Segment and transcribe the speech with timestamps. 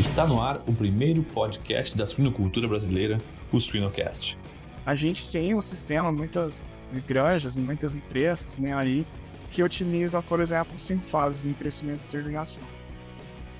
[0.00, 3.18] Está no ar o primeiro podcast da suinocultura brasileira,
[3.52, 4.38] o Suinocast.
[4.86, 6.64] A gente tem um sistema, muitas
[7.06, 9.06] granjas, muitas empresas né, aí,
[9.50, 12.62] que utilizam, por exemplo, cinco fases de crescimento e terminação.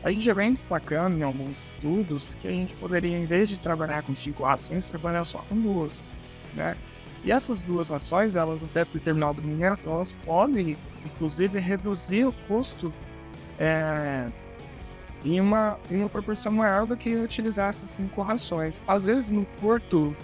[0.03, 3.61] A gente já vem destacando em alguns estudos que a gente poderia, em vez de
[3.61, 6.09] trabalhar com cinco ações, trabalhar só com duas.
[6.55, 6.75] Né?
[7.23, 12.91] E essas duas ações, elas até determinado momento, elas podem, inclusive, reduzir o custo
[13.59, 14.27] é,
[15.25, 18.81] em, uma, em uma proporção maior do que utilizar essas cinco rações.
[18.87, 20.17] Às vezes, no curto,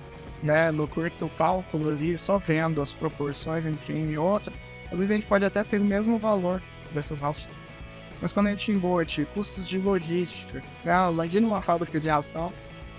[0.42, 4.52] né, no curto cálculo ali, só vendo as proporções entre uma e outra,
[4.86, 7.54] às vezes a gente pode até ter o mesmo valor dessas rações.
[8.20, 12.52] Mas quando a gente embute custos de logística, né, imagina uma fábrica de ração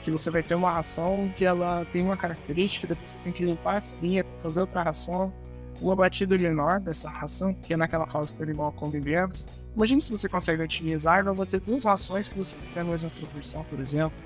[0.03, 3.43] que você vai ter uma ração que ela tem uma característica, depois você tem que
[3.43, 5.33] limpar essa linha, fazer outra ração,
[5.81, 9.49] o abatido menor dessa ração, que é naquela fase que animal convivemos.
[9.77, 13.63] Imagina se você consegue otimizar, vai ter duas rações que você tem a mesma proporção,
[13.65, 14.17] por exemplo.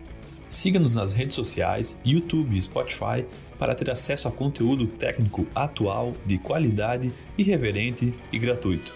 [0.48, 3.26] Siga-nos nas redes sociais, YouTube e Spotify
[3.60, 8.94] para ter acesso a conteúdo técnico atual, de qualidade, irreverente e gratuito.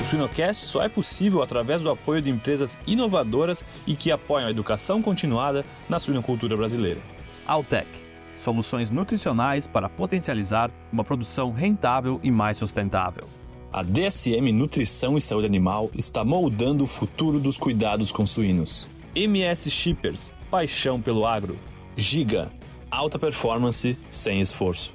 [0.00, 4.50] O Suinocast só é possível através do apoio de empresas inovadoras e que apoiam a
[4.52, 7.00] educação continuada na suinocultura brasileira.
[7.44, 7.88] Altec
[8.36, 13.35] soluções nutricionais para potencializar uma produção rentável e mais sustentável.
[13.76, 18.88] A DSM Nutrição e Saúde Animal está moldando o futuro dos cuidados com suínos.
[19.14, 21.58] MS Shippers, paixão pelo agro.
[21.94, 22.50] Giga,
[22.90, 24.94] alta performance sem esforço.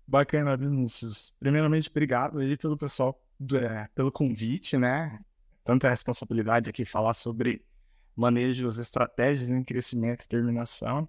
[0.07, 1.35] Bacana, Vinícius.
[1.41, 3.19] Primeiramente, obrigado aí pelo pessoal,
[3.55, 5.21] é, pelo convite, né?
[5.65, 7.65] Tanta responsabilidade aqui falar sobre
[8.15, 11.09] manejo das estratégias em crescimento e terminação.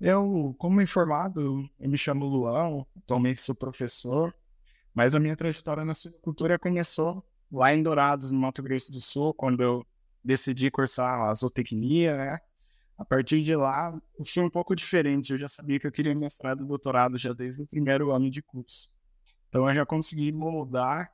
[0.00, 4.32] Eu, como informado, eu me chamo Luan, atualmente sou professor,
[4.94, 9.34] mas a minha trajetória na suinocultura começou lá em Dourados, no Mato Grosso do Sul,
[9.34, 9.84] quando eu
[10.22, 12.38] decidi cursar a zootecnia, né?
[12.96, 15.32] A partir de lá, foi um pouco diferente.
[15.32, 18.42] Eu já sabia que eu queria mestrado e doutorado já desde o primeiro ano de
[18.42, 18.92] curso.
[19.48, 21.10] Então, eu já consegui moldar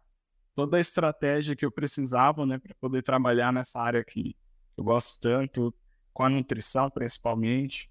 [0.55, 4.37] toda a estratégia que eu precisava, né, para poder trabalhar nessa área que
[4.77, 5.75] eu gosto tanto,
[6.13, 7.91] com a nutrição principalmente.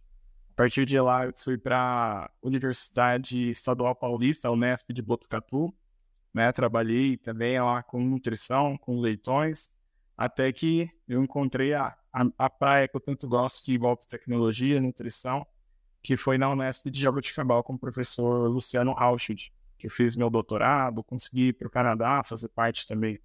[0.51, 5.73] A partir de lá, eu fui para a Universidade Estadual Paulista, Unesp de Botucatu,
[6.33, 9.75] né, trabalhei também lá com nutrição, com leitões,
[10.17, 14.79] até que eu encontrei a, a, a praia que eu tanto gosto, que envolve tecnologia,
[14.79, 15.45] nutrição,
[16.01, 19.51] que foi na Unesp de Jaboticabal com o professor Luciano Rauschid
[19.83, 23.19] que eu fiz meu doutorado, consegui ir para o Canadá fazer parte também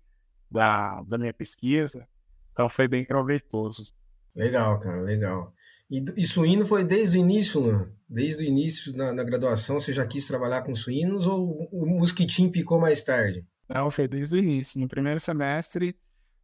[0.51, 2.05] da, da minha pesquisa.
[2.53, 3.95] Então foi bem proveitoso.
[4.35, 5.55] Legal, cara, legal.
[5.89, 7.89] E, e suíno foi desde o início, né?
[8.09, 12.51] Desde o início na, na, graduação, você já quis trabalhar com suínos ou o mosquitinho
[12.51, 13.47] picou mais tarde?
[13.69, 14.81] Não, foi desde o início.
[14.81, 15.97] No primeiro semestre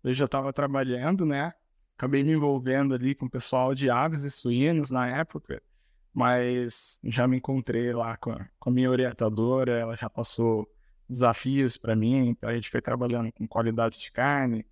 [0.04, 1.52] eu já estava trabalhando, né?
[1.98, 5.60] Acabei me envolvendo ali com o pessoal de aves e suínos na época
[6.14, 10.66] mas já me encontrei lá com a, com a minha orientadora, ela já passou
[11.08, 14.64] desafios para mim, então a gente foi trabalhando com qualidade de carne,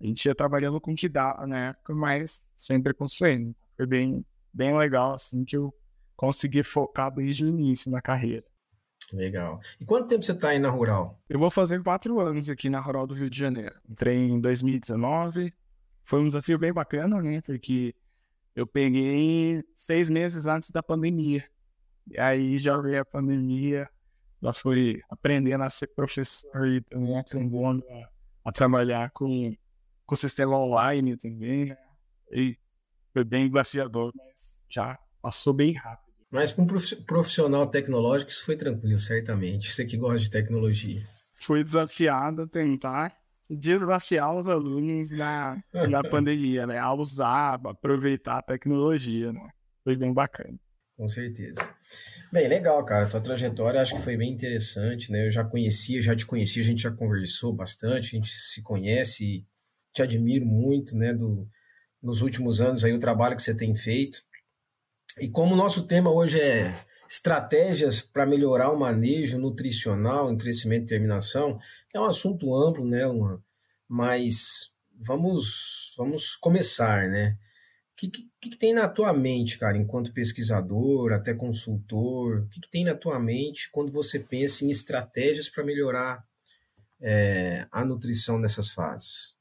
[0.00, 3.54] a gente ia trabalhando com o que dá na época, mas sempre com suíno.
[3.76, 5.72] Foi bem, bem legal, assim, que eu
[6.16, 8.44] consegui focar desde o início na carreira.
[9.12, 9.60] Legal.
[9.80, 11.18] E quanto tempo você está aí na Rural?
[11.28, 13.74] Eu vou fazer quatro anos aqui na Rural do Rio de Janeiro.
[13.88, 15.52] Entrei em 2019,
[16.02, 17.40] foi um desafio bem bacana, né?
[17.40, 17.94] Porque
[18.54, 21.44] eu peguei seis meses antes da pandemia.
[22.10, 23.88] E aí já veio a pandemia,
[24.42, 29.54] já fui aprendendo a ser professor e também aprendendo a, a trabalhar com,
[30.06, 31.76] com o sistema online também, né?
[32.30, 32.56] E
[33.12, 36.08] foi bem desafiador, mas já passou bem rápido.
[36.30, 36.66] Mas para um
[37.06, 39.72] profissional tecnológico isso foi tranquilo, certamente.
[39.72, 41.06] Você que gosta de tecnologia.
[41.34, 43.17] Fui desafiado a tentar
[43.48, 46.78] desafiar os alunos na, na pandemia, né?
[46.78, 49.48] A usar, aproveitar a tecnologia, né?
[49.84, 50.58] Foi bem bacana.
[50.96, 51.60] Com certeza.
[52.32, 53.08] Bem, legal, cara.
[53.08, 55.26] Tua trajetória acho que foi bem interessante, né?
[55.26, 59.46] Eu já conhecia, já te conhecia, a gente já conversou bastante, a gente se conhece,
[59.92, 61.14] te admiro muito, né?
[61.14, 61.48] Do,
[62.02, 64.22] nos últimos anos aí o trabalho que você tem feito.
[65.20, 70.82] E como o nosso tema hoje é estratégias para melhorar o manejo nutricional em crescimento
[70.82, 71.58] e terminação,
[71.94, 73.42] é um assunto amplo, né, Luan?
[73.88, 77.38] Mas vamos, vamos começar, né?
[77.92, 82.42] O que, que, que, tem na tua mente, cara, enquanto pesquisador, até consultor?
[82.42, 86.22] O que, que tem na tua mente quando você pensa em estratégias para melhorar
[87.00, 89.34] é, a nutrição nessas fases?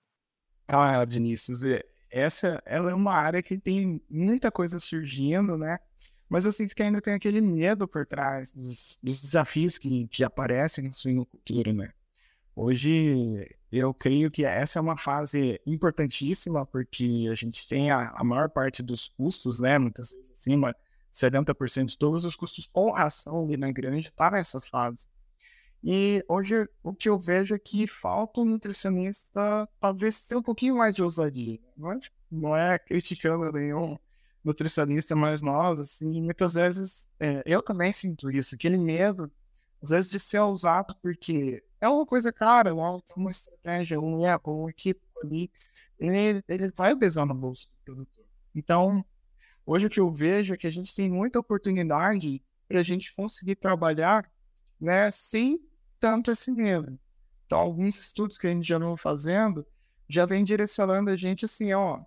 [0.68, 5.78] Ah, Vinícius, é, essa ela é uma área que tem muita coisa surgindo, né?
[6.30, 10.24] Mas eu sinto que ainda tem aquele medo por trás dos, dos desafios que, que
[10.24, 11.92] aparecem no suinocultura, né?
[12.56, 18.24] Hoje, eu creio que essa é uma fase importantíssima, porque a gente tem a, a
[18.24, 19.78] maior parte dos custos, né?
[19.78, 20.78] Muitas vezes acima de
[21.18, 25.08] 70% de todos os custos com ração ali na grande está nessa fase.
[25.84, 30.78] E hoje o que eu vejo é que falta um nutricionista talvez ter um pouquinho
[30.78, 31.60] mais de ousadia.
[31.78, 32.00] Não é,
[32.32, 33.98] não é criticando nenhum
[34.48, 39.30] nutricionista mais nós, assim, muitas vezes é, eu também sinto isso, aquele medo,
[39.84, 44.70] às vezes, de ser ousado, porque é uma coisa cara, uma estratégia, um app, um
[44.70, 45.52] equipe ali,
[46.00, 48.26] ele, ele vai pesar no bolso do produtor.
[48.56, 49.06] Então,
[49.66, 53.14] hoje o que eu vejo é que a gente tem muita oportunidade para a gente
[53.14, 54.30] conseguir trabalhar
[54.80, 55.60] né, sem
[56.00, 56.98] tanto esse medo.
[57.46, 59.66] Então, alguns estudos que a gente já vem fazendo
[60.10, 62.02] já vem direcionando a gente assim, ó,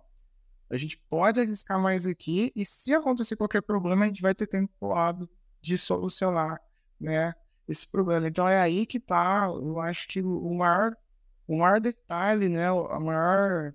[0.71, 4.47] a gente pode arriscar mais aqui e se acontecer qualquer problema, a gente vai ter
[4.47, 5.29] tempo lado
[5.61, 6.61] de solucionar,
[6.99, 7.35] né,
[7.67, 8.27] esse problema.
[8.27, 10.95] Então, é aí que tá, eu acho que o maior,
[11.45, 13.73] o maior detalhe, né, a maior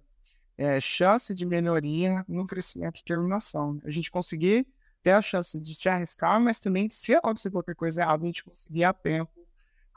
[0.57, 3.79] é, chance de melhoria no crescimento e terminação.
[3.85, 4.67] A gente conseguir
[5.03, 8.43] ter a chance de se arriscar, mas também, se acontecer qualquer coisa errada, a gente
[8.43, 9.47] conseguir a tempo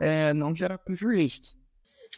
[0.01, 1.57] é, não gerar prejuízos.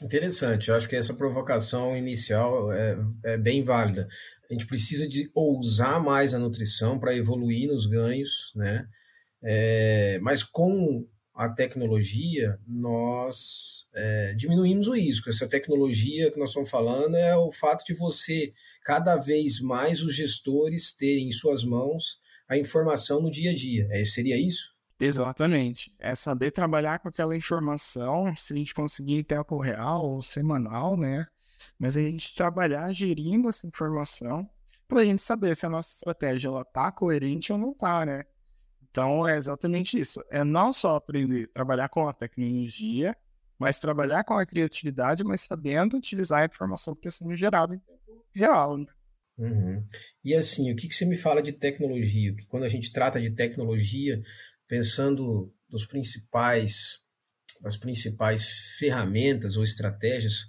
[0.01, 4.07] Interessante, eu acho que essa provocação inicial é, é bem válida.
[4.51, 8.85] A gente precisa de ousar mais a nutrição para evoluir nos ganhos, né?
[9.41, 15.29] É, mas com a tecnologia, nós é, diminuímos o risco.
[15.29, 18.51] Essa tecnologia que nós estamos falando é o fato de você,
[18.83, 22.19] cada vez mais, os gestores terem em suas mãos
[22.49, 23.87] a informação no dia a dia.
[23.89, 24.75] É, seria isso?
[25.01, 25.95] Exatamente.
[25.99, 30.95] É saber trabalhar com aquela informação, se a gente conseguir em tempo real ou semanal,
[30.95, 31.25] né?
[31.79, 34.47] Mas a gente trabalhar gerindo essa informação
[34.87, 38.23] para a gente saber se a nossa estratégia ela tá coerente ou não tá, né?
[38.91, 40.23] Então é exatamente isso.
[40.29, 43.17] É não só aprender a trabalhar com a tecnologia,
[43.57, 47.79] mas trabalhar com a criatividade, mas sabendo utilizar a informação que está sendo gerada em
[47.79, 48.85] tempo real, né?
[49.37, 49.83] Uhum.
[50.23, 52.35] E assim, o que, que você me fala de tecnologia?
[52.35, 54.21] Que quando a gente trata de tecnologia,
[54.71, 57.01] pensando nos principais,
[57.61, 60.45] das principais ferramentas ou estratégias,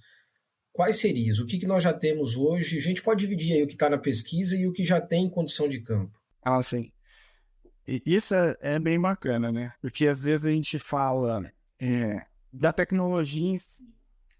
[0.73, 1.37] quais seriam?
[1.43, 2.79] O que, que nós já temos hoje?
[2.79, 5.25] A gente pode dividir aí o que está na pesquisa e o que já tem
[5.25, 6.17] em condição de campo.
[6.41, 6.93] Ah, sim.
[7.85, 9.73] Isso é, é bem bacana, né?
[9.81, 13.83] Porque às vezes a gente fala é, da tecnologia em si.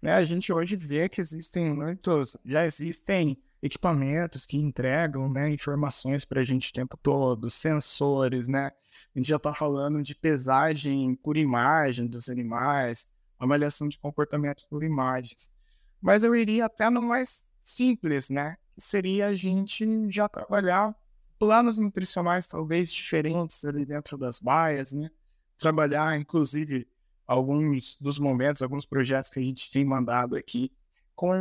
[0.01, 0.13] Né?
[0.13, 6.41] A gente hoje vê que existem muitos, já existem equipamentos que entregam né, informações para
[6.41, 8.73] a gente o tempo todo, sensores, né?
[9.15, 14.83] A gente já está falando de pesagem por imagem dos animais, avaliação de comportamento por
[14.83, 15.53] imagens.
[16.01, 18.57] Mas eu iria até no mais simples, né?
[18.75, 20.93] Que seria a gente já trabalhar
[21.39, 25.09] planos nutricionais talvez diferentes ali dentro das baias, né?
[25.57, 26.85] Trabalhar, inclusive,
[27.25, 30.69] alguns dos momentos, alguns projetos que a gente tem mandado aqui
[31.15, 31.33] com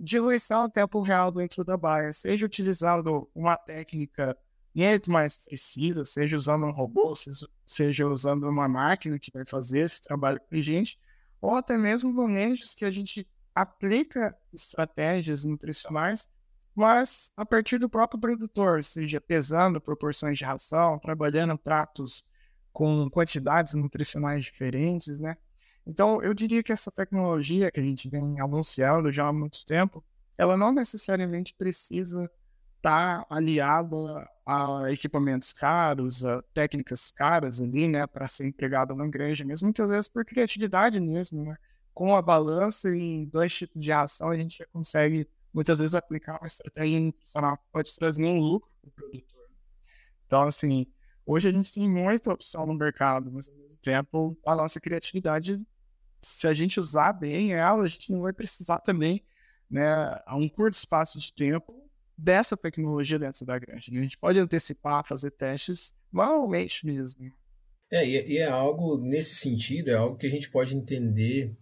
[0.00, 4.36] diluição a tempo real dentro da baia, seja utilizando uma técnica
[4.74, 7.12] muito mais precisa, seja usando um robô,
[7.66, 10.98] seja usando uma máquina que vai fazer esse trabalho para a gente,
[11.40, 16.30] ou até mesmo manejos que a gente aplica estratégias nutricionais,
[16.74, 22.24] mas a partir do próprio produtor, seja pesando proporções de ração, trabalhando pratos
[22.72, 25.36] com quantidades nutricionais diferentes, né?
[25.86, 30.04] Então, eu diria que essa tecnologia que a gente vem anunciando já há muito tempo,
[30.36, 32.30] ela não necessariamente precisa
[32.76, 33.96] estar tá aliada
[34.46, 39.88] a equipamentos caros, a técnicas caras ali, né, para ser empregada na granja mesmo, muitas
[39.88, 41.56] vezes por criatividade mesmo, né?
[41.92, 46.38] Com a balança e dois tipos de ação, a gente já consegue muitas vezes aplicar
[46.40, 49.48] uma estratégia nutricional que pode trazer um lucro para o produtor.
[50.26, 50.86] Então, assim,
[51.26, 55.60] hoje a gente tem muita opção no mercado, mas ao mesmo tempo a nossa criatividade,
[56.22, 59.24] se a gente usar bem ela, a gente não vai precisar também,
[59.70, 59.86] né,
[60.26, 63.90] a um curto espaço de tempo, dessa tecnologia dentro da granja.
[63.90, 67.32] A gente pode antecipar, fazer testes manualmente mesmo.
[67.90, 71.56] É, e é algo nesse sentido, é algo que a gente pode entender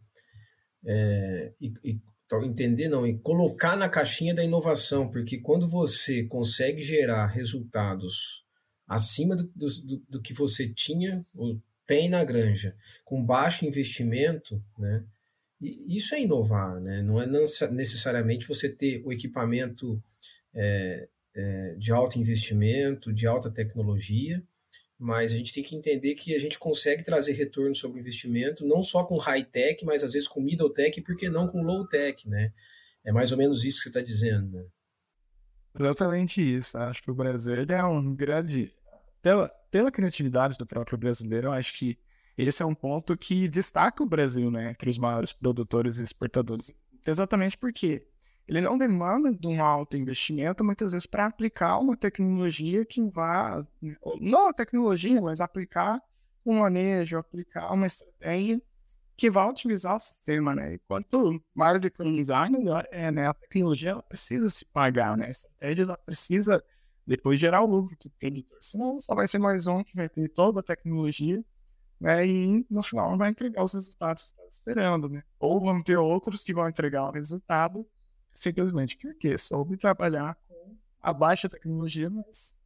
[0.84, 2.00] é, e, e
[2.44, 8.44] entender não, e colocar na caixinha da inovação, porque quando você consegue gerar resultados
[8.86, 9.68] acima do, do,
[10.08, 11.58] do que você tinha ou
[11.88, 15.02] tem na granja, com baixo investimento, né?
[15.60, 17.02] isso é inovar, né?
[17.02, 20.00] Não é necessariamente você ter o equipamento
[20.54, 24.40] é, é, de alto investimento, de alta tecnologia,
[24.96, 28.66] mas a gente tem que entender que a gente consegue trazer retorno sobre o investimento,
[28.66, 32.28] não só com high-tech, mas às vezes com middle-tech, e por que não com low-tech,
[32.28, 32.52] né?
[33.04, 34.64] É mais ou menos isso que você está dizendo, né?
[35.78, 36.76] Exatamente isso.
[36.78, 38.72] Acho que o Brasil é um grande...
[39.22, 41.98] Pela, pela criatividade do próprio brasileiro, eu acho que
[42.36, 44.70] esse é um ponto que destaca o Brasil, né?
[44.70, 46.72] Entre os maiores produtores e exportadores.
[47.04, 48.06] Exatamente porque
[48.46, 53.66] ele não demanda de um alto investimento, muitas vezes, para aplicar uma tecnologia que vá,
[54.20, 56.00] não a tecnologia, mas aplicar
[56.46, 58.62] um manejo, aplicar uma estratégia
[59.16, 60.74] que vá utilizar o sistema, né?
[60.74, 63.26] E quanto mais economizar, melhor é, né?
[63.26, 65.26] A tecnologia ela precisa se pagar, né?
[65.26, 66.64] A estratégia ela precisa
[67.08, 70.28] depois gerar o lucro que tem, senão só vai ser mais um que vai ter
[70.28, 71.42] toda a tecnologia,
[71.98, 72.26] né?
[72.26, 75.22] E no final não vai entregar os resultados que está esperando, né?
[75.40, 77.88] Ou vão ter outros que vão entregar o resultado
[78.30, 82.56] simplesmente porque soube trabalhar com a baixa tecnologia, mas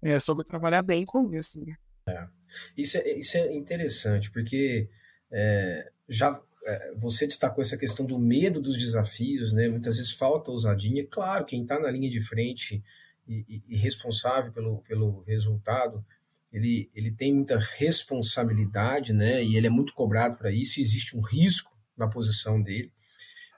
[0.00, 1.66] é, soube trabalhar bem com isso.
[1.66, 1.76] Né?
[2.08, 2.28] É.
[2.76, 4.88] Isso, é, isso é interessante, porque
[5.32, 9.68] é, já é, você destacou essa questão do medo dos desafios, né?
[9.68, 11.04] Muitas vezes falta ousadia.
[11.08, 12.80] Claro, quem está na linha de frente
[13.28, 16.04] e, e, responsável pelo, pelo resultado,
[16.52, 19.44] ele, ele tem muita responsabilidade, né?
[19.44, 20.80] E ele é muito cobrado para isso.
[20.80, 22.90] Existe um risco na posição dele.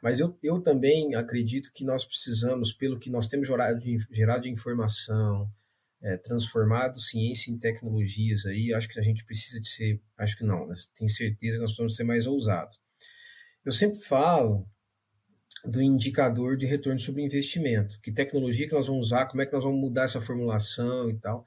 [0.02, 4.42] Mas eu, eu também acredito que nós precisamos, pelo que nós temos gerado de, gerado
[4.42, 5.48] de informação,
[6.02, 10.44] é, transformado ciência em tecnologias aí, acho que a gente precisa de ser, acho que
[10.44, 12.78] não, tenho certeza que nós precisamos ser mais ousados.
[13.64, 14.66] Eu sempre falo
[15.64, 19.52] do indicador de retorno sobre investimento, que tecnologia que nós vamos usar, como é que
[19.52, 21.44] nós vamos mudar essa formulação e tal.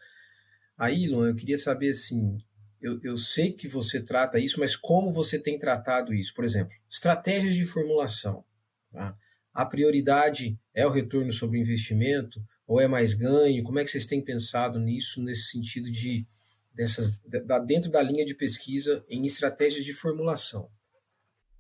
[0.78, 2.38] Aí, Luan, eu queria saber assim,
[2.82, 6.34] eu, eu sei que você trata isso, mas como você tem tratado isso?
[6.34, 8.44] Por exemplo, estratégias de formulação.
[8.92, 9.16] Tá?
[9.54, 13.64] A prioridade é o retorno sobre investimento ou é mais ganho?
[13.64, 16.26] Como é que vocês têm pensado nisso, nesse sentido de
[16.74, 17.22] dessas
[17.68, 20.70] dentro da linha de pesquisa em estratégias de formulação?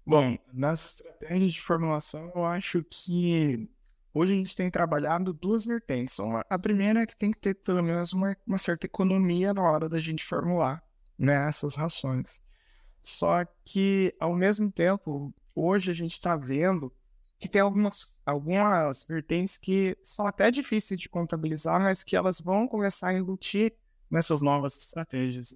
[0.06, 3.70] Bom, nas estratégias de formulação, eu acho que
[4.14, 6.18] hoje a gente tem trabalhado duas vertentes.
[6.50, 9.88] A primeira é que tem que ter pelo menos uma, uma certa economia na hora
[9.88, 10.84] da gente formular
[11.18, 12.44] nessas rações.
[13.02, 16.92] Só que, ao mesmo tempo, hoje a gente está vendo
[17.40, 22.68] que tem algumas, algumas vertentes que são até difíceis de contabilizar, mas que elas vão
[22.68, 23.74] começar a embutir
[24.10, 25.56] nessas novas estratégias.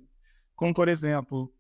[0.56, 1.54] Como, por exemplo,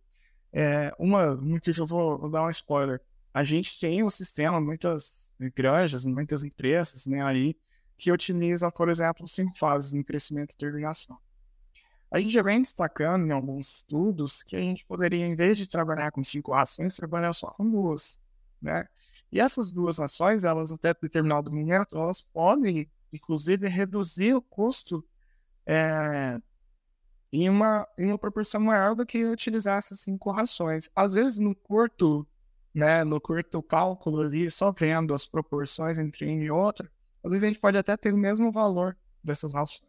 [0.51, 3.01] é, uma, que eu vou, vou, dar um spoiler.
[3.34, 7.56] A gente tem um sistema, muitas granjas, muitas empresas né, aí,
[7.98, 11.18] que utilizam, por exemplo, cinco fases no crescimento e terminação.
[12.10, 15.68] A gente já vem destacando em alguns estudos que a gente poderia, em vez de
[15.68, 18.20] trabalhar com cinco ações, trabalhar só com duas,
[18.62, 18.88] né?
[19.30, 25.04] E essas duas ações, elas até determinado momento, elas podem, inclusive, reduzir o custo
[25.66, 26.39] é,
[27.44, 30.89] em, uma, em uma proporção maior do que utilizar essas cinco rações.
[30.96, 32.25] Às vezes, no curto,
[32.74, 36.89] né, no curto cálculo ali, só vendo as proporções entre uma e outra,
[37.24, 39.88] às vezes a gente pode até ter o mesmo valor dessas rações.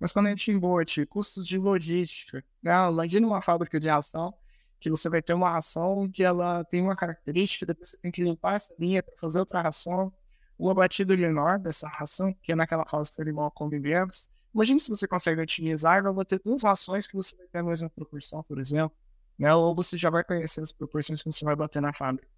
[0.00, 2.72] Mas quando a gente embute custos de logística, né?
[2.90, 4.34] imagina uma fábrica de ração,
[4.80, 8.22] que você vai ter uma ração que ela tem uma característica, depois você tem que
[8.22, 10.12] limpar essa linha para fazer outra ração,
[10.58, 14.28] o abatido menor dessa ração, que é naquela fase que animal convivemos.
[14.54, 17.90] Imagina se você consegue otimizar, vai ter duas rações que você vai ter a mesma
[17.90, 18.96] proporção, por exemplo,
[19.36, 19.52] né?
[19.52, 22.28] ou você já vai conhecer as proporções que você vai bater na fábrica.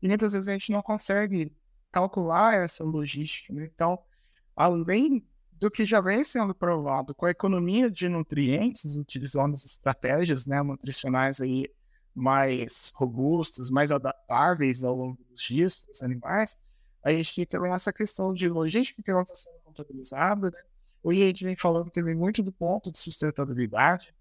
[0.00, 1.52] E muitas vezes a gente não consegue
[1.90, 3.52] calcular essa logística.
[3.52, 3.68] Né?
[3.74, 3.98] Então,
[4.54, 10.46] além do que já vem sendo provado com a economia de nutrientes, utilizando as estratégias
[10.46, 11.66] né, nutricionais aí
[12.14, 16.62] mais robustas, mais adaptáveis ao longo dos dias para os animais,
[17.02, 20.58] a gente tem também essa questão de logística que não está sendo contabilizada, né?
[21.02, 24.14] Hoje a gente vem falando também muito do ponto de sustentabilidade,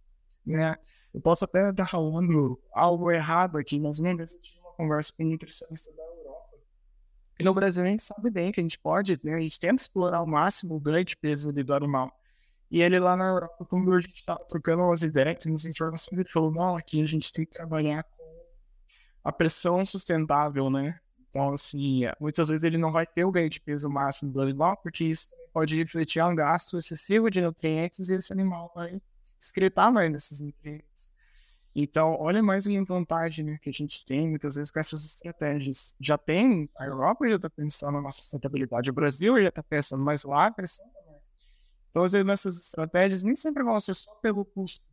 [0.46, 0.76] né?
[1.14, 5.12] Eu posso até estar falando algo errado aqui, mas uma vez eu tive uma conversa
[5.16, 6.58] com um nutricionista da Europa.
[7.40, 9.36] E no Brasil a gente sabe bem que a gente pode, né?
[9.36, 12.12] A gente tenta explorar ao máximo o grande peso do animal.
[12.70, 16.30] E ele lá na Europa, quando a gente estava trocando umas ideias, umas informações, ele
[16.30, 18.24] falou, não, aqui a gente tem que trabalhar com
[19.24, 21.00] a pressão sustentável, né?
[21.30, 24.78] Então, assim, muitas vezes ele não vai ter o ganho de peso máximo do animal,
[24.78, 29.02] porque isso pode refletir um gasto excessivo de nutrientes e esse animal vai
[29.40, 31.12] excretar mais esses nutrientes.
[31.76, 35.96] Então, olha mais uma vantagem né, que a gente tem muitas vezes com essas estratégias.
[36.00, 40.24] Já tem, a Europa já está pensando na sustentabilidade, o Brasil já está pensando, mas
[40.24, 41.20] lá a pressão também.
[41.90, 44.86] Então, às vezes, essas estratégias nem sempre vão ser só pelo custo,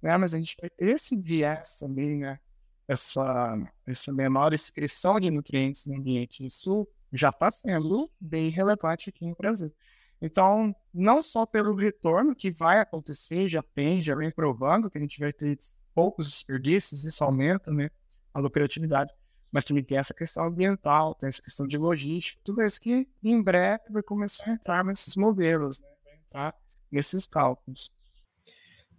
[0.00, 0.16] né?
[0.16, 2.40] mas a gente vai ter esse viés também, né?
[2.88, 3.54] essa,
[3.86, 6.46] essa menor excreção de nutrientes no ambiente.
[6.46, 9.70] Isso já está sendo bem relevante aqui no Brasil.
[10.26, 15.00] Então, não só pelo retorno que vai acontecer, já tem, já vem provando que a
[15.00, 15.56] gente vai ter
[15.94, 17.90] poucos desperdícios, isso aumenta né,
[18.34, 19.12] a lucratividade,
[19.50, 23.42] mas também tem essa questão ambiental, tem essa questão de logística, tudo isso que em
[23.42, 26.54] breve vai começar a entrar nesses modelos, né, vai entrar
[26.90, 27.90] nesses cálculos.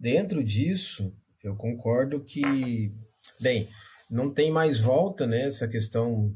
[0.00, 2.92] Dentro disso, eu concordo que,
[3.38, 3.68] bem,
[4.10, 6.34] não tem mais volta, né, essa questão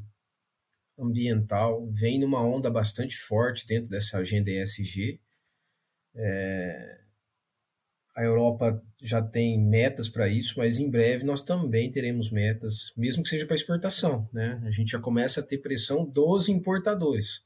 [1.04, 5.20] ambiental vem numa onda bastante forte dentro dessa agenda ESG.
[6.14, 7.00] É,
[8.14, 13.22] a Europa já tem metas para isso, mas em breve nós também teremos metas, mesmo
[13.22, 14.28] que seja para exportação.
[14.32, 14.60] Né?
[14.64, 17.44] A gente já começa a ter pressão dos importadores.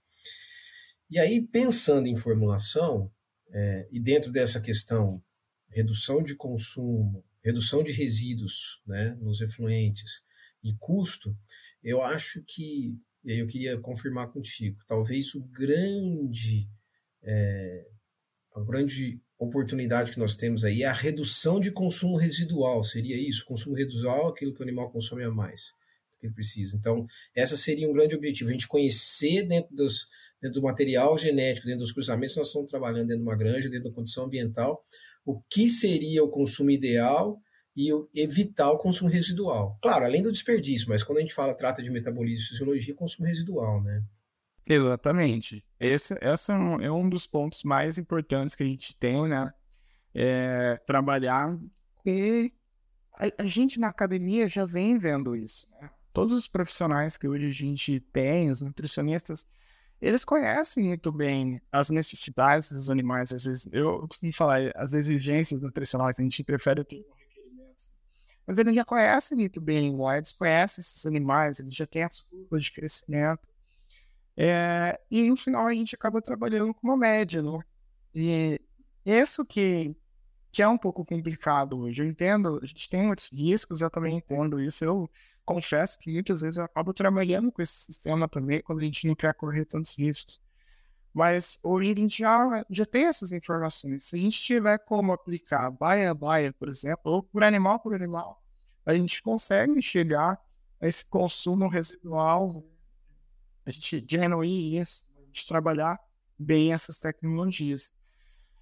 [1.08, 3.10] E aí, pensando em formulação,
[3.52, 5.22] é, e dentro dessa questão,
[5.68, 10.22] redução de consumo, redução de resíduos né, nos efluentes
[10.64, 11.36] e custo,
[11.82, 16.68] eu acho que e aí eu queria confirmar contigo, talvez o grande,
[17.24, 17.84] é,
[18.54, 23.44] a grande oportunidade que nós temos aí é a redução de consumo residual, seria isso?
[23.44, 25.72] Consumo residual, aquilo que o animal consome a mais
[26.12, 26.76] do que ele precisa.
[26.76, 30.06] Então, essa seria um grande objetivo, a gente conhecer dentro, dos,
[30.40, 33.90] dentro do material genético, dentro dos cruzamentos, nós estamos trabalhando dentro de uma granja, dentro
[33.90, 34.80] da condição ambiental,
[35.24, 37.42] o que seria o consumo ideal
[37.76, 39.78] e evitar o consumo residual.
[39.82, 43.28] Claro, além do desperdício, mas quando a gente fala trata de metabolismo e fisiologia, consumo
[43.28, 44.02] residual, né?
[44.66, 45.64] Exatamente.
[45.78, 49.52] Esse, esse é, um, é um dos pontos mais importantes que a gente tem, né?
[50.14, 51.56] É trabalhar
[52.06, 52.52] e
[53.12, 55.68] a, a, gente na academia já vem vendo isso.
[55.80, 55.90] Né?
[56.12, 59.46] Todos os profissionais que hoje a gente tem, os nutricionistas,
[60.00, 63.32] eles conhecem muito bem as necessidades dos animais.
[63.32, 67.04] Às vezes, eu costumo falar, as exigências nutricionais, a gente prefere ter
[68.46, 72.20] mas ele já conhece muito bem o eles conhece esses animais, ele já tem as
[72.20, 73.46] curvas de crescimento.
[74.36, 77.58] É, e no final a gente acaba trabalhando com uma média, né?
[78.14, 78.60] E
[79.04, 79.96] isso que,
[80.52, 82.02] que é um pouco complicado hoje.
[82.02, 84.84] Eu entendo, a gente tem muitos riscos, eu também entendo isso.
[84.84, 85.10] Eu
[85.44, 89.14] confesso que muitas vezes eu acabo trabalhando com esse sistema também, quando a gente não
[89.14, 90.40] quer correr tantos riscos.
[91.16, 94.04] Mas hoje a gente já, já tem essas informações.
[94.04, 97.94] Se a gente tiver como aplicar baia a baia, por exemplo, ou por animal por
[97.94, 98.44] animal,
[98.84, 100.38] a gente consegue chegar
[100.78, 102.62] a esse consumo residual,
[103.64, 105.98] a gente diminuir isso, a gente trabalhar
[106.38, 107.94] bem essas tecnologias.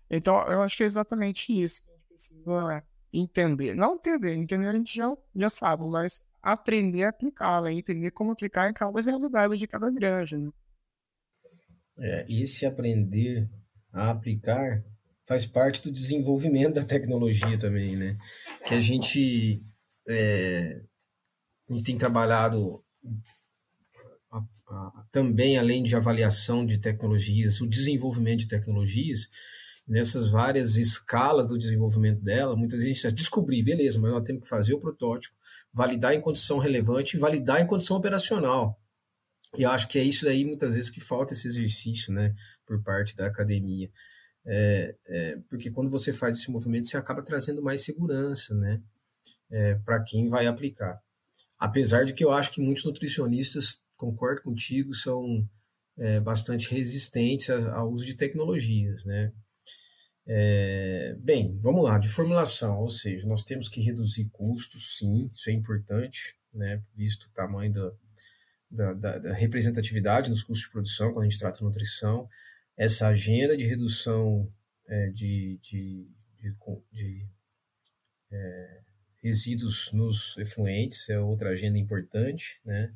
[0.09, 3.75] Então, eu acho que é exatamente isso que a gente precisa entender.
[3.75, 7.73] Não entender, entender a gente já, já sabe, mas aprender a aplicar, né?
[7.73, 10.39] entender como aplicar em cada realidade de cada granja.
[10.39, 10.53] Né?
[11.99, 13.49] É, esse aprender
[13.93, 14.83] a aplicar
[15.27, 18.17] faz parte do desenvolvimento da tecnologia também, né?
[18.67, 19.63] Que a gente,
[20.09, 20.81] é,
[21.69, 22.83] a gente tem trabalhado
[24.31, 29.29] a, a, também, além de avaliação de tecnologias, o desenvolvimento de tecnologias,
[29.87, 34.43] nessas várias escalas do desenvolvimento dela, muitas vezes a gente descobrir, beleza, mas nós temos
[34.43, 35.37] que fazer o protótipo,
[35.73, 38.79] validar em condição relevante e validar em condição operacional.
[39.57, 42.35] E eu acho que é isso aí, muitas vezes, que falta esse exercício, né,
[42.67, 43.91] por parte da academia.
[44.47, 48.81] É, é, porque quando você faz esse movimento, você acaba trazendo mais segurança, né,
[49.51, 51.01] é, para quem vai aplicar.
[51.59, 55.49] Apesar de que eu acho que muitos nutricionistas, concordo contigo, são
[55.97, 59.33] é, bastante resistentes ao uso de tecnologias, né.
[60.27, 65.51] É, bem, vamos lá, de formulação, ou seja, nós temos que reduzir custos, sim, isso
[65.51, 67.93] é importante, né, visto o tamanho da,
[68.75, 72.29] da, da, da, representatividade nos custos de produção, quando a gente trata nutrição,
[72.77, 74.51] essa agenda de redução
[74.87, 76.09] é, de, de,
[76.41, 76.55] de,
[76.93, 77.27] de
[78.33, 78.81] é,
[79.23, 82.93] resíduos nos efluentes é outra agenda importante, né?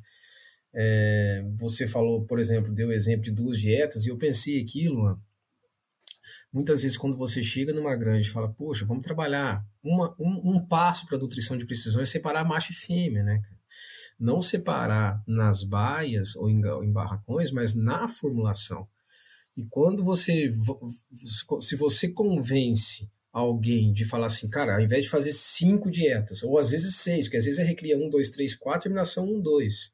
[0.71, 5.19] É, você falou, por exemplo, deu o exemplo de duas dietas, e eu pensei aquilo,
[6.53, 10.67] muitas vezes quando você chega numa grande e fala, poxa, vamos trabalhar, uma, um, um
[10.67, 13.41] passo para a nutrição de precisão é separar macho e fêmea, né?
[14.19, 18.87] Não separar nas baias ou em, barracões, mas na formulação.
[19.55, 20.49] E quando você,
[21.61, 26.57] se você convence alguém de falar assim, cara, ao invés de fazer cinco dietas, ou
[26.57, 29.93] às vezes seis, porque às vezes é recria um, dois, três, quatro, terminação um, dois,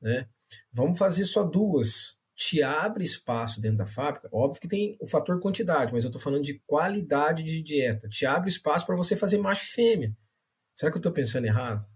[0.00, 0.26] né?
[0.72, 2.20] Vamos fazer só duas.
[2.34, 4.28] Te abre espaço dentro da fábrica.
[4.32, 8.08] Óbvio que tem o fator quantidade, mas eu estou falando de qualidade de dieta.
[8.08, 10.16] Te abre espaço para você fazer macho e fêmea.
[10.74, 11.86] Será que eu estou pensando errado?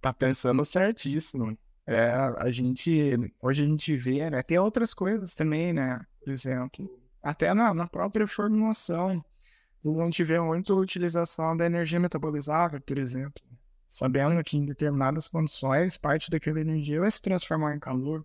[0.00, 1.58] Tá pensando certíssimo.
[1.86, 4.42] É, a gente, hoje a gente vê, né?
[4.42, 6.04] Tem outras coisas também, né?
[6.20, 6.88] Por exemplo,
[7.22, 9.24] até na, na própria formulação
[9.84, 13.42] eles não tiveram muita utilização da energia metabolizável, por exemplo.
[13.86, 18.24] Sabendo que em determinadas condições, parte daquela energia vai se transformar em calor.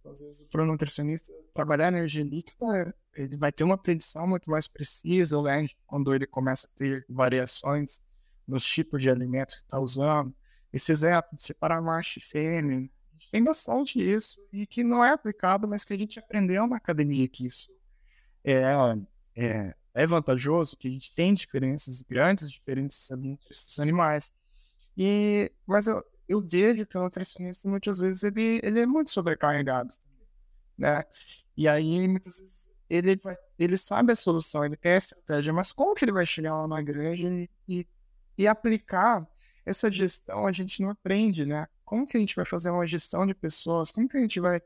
[0.00, 4.50] Então, às vezes, para o nutricionista trabalhar energia líquida, ele vai ter uma predição muito
[4.50, 5.66] mais precisa, né?
[5.86, 8.00] quando ele começa a ter variações
[8.48, 10.34] nos tipos de alimentos que está usando.
[10.72, 12.78] Esses é separar macho e fêmea.
[12.78, 16.66] A gente tem bastante disso e que não é aplicado, mas que a gente aprendeu
[16.66, 17.70] na academia que isso
[18.44, 18.62] é,
[19.36, 24.32] é é vantajoso, que a gente tem diferenças, grandes diferenças entre esses animais.
[24.96, 29.94] E, mas eu, eu vejo que o nutricionista muitas vezes ele, ele é muito sobrecarregado,
[30.76, 31.04] né?
[31.56, 35.72] E aí muitas vezes ele vai, ele sabe a solução, ele tem a estratégia, mas
[35.72, 37.28] como que ele vai chegar lá na granja
[37.68, 37.86] e,
[38.36, 39.26] e aplicar
[39.64, 40.46] essa gestão?
[40.46, 41.66] A gente não aprende, né?
[41.84, 43.90] Como que a gente vai fazer uma gestão de pessoas?
[43.90, 44.60] Como que a gente vai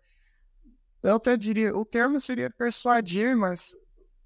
[1.03, 3.77] eu até diria, o termo seria persuadir, mas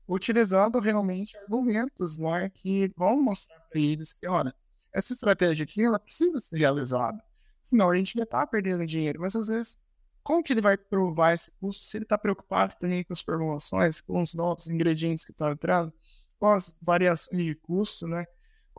[0.09, 4.55] utilizando realmente argumentos né, que vão mostrar para eles que, olha,
[4.93, 7.23] essa estratégia aqui ela precisa ser realizada.
[7.61, 9.21] Senão a gente vai estar perdendo dinheiro.
[9.21, 9.79] Mas às vezes,
[10.23, 14.01] como que ele vai provar esse custo se ele está preocupado também com as formulações,
[14.01, 15.93] com os novos ingredientes que estão entrando,
[16.39, 18.27] com as variações de custo, né?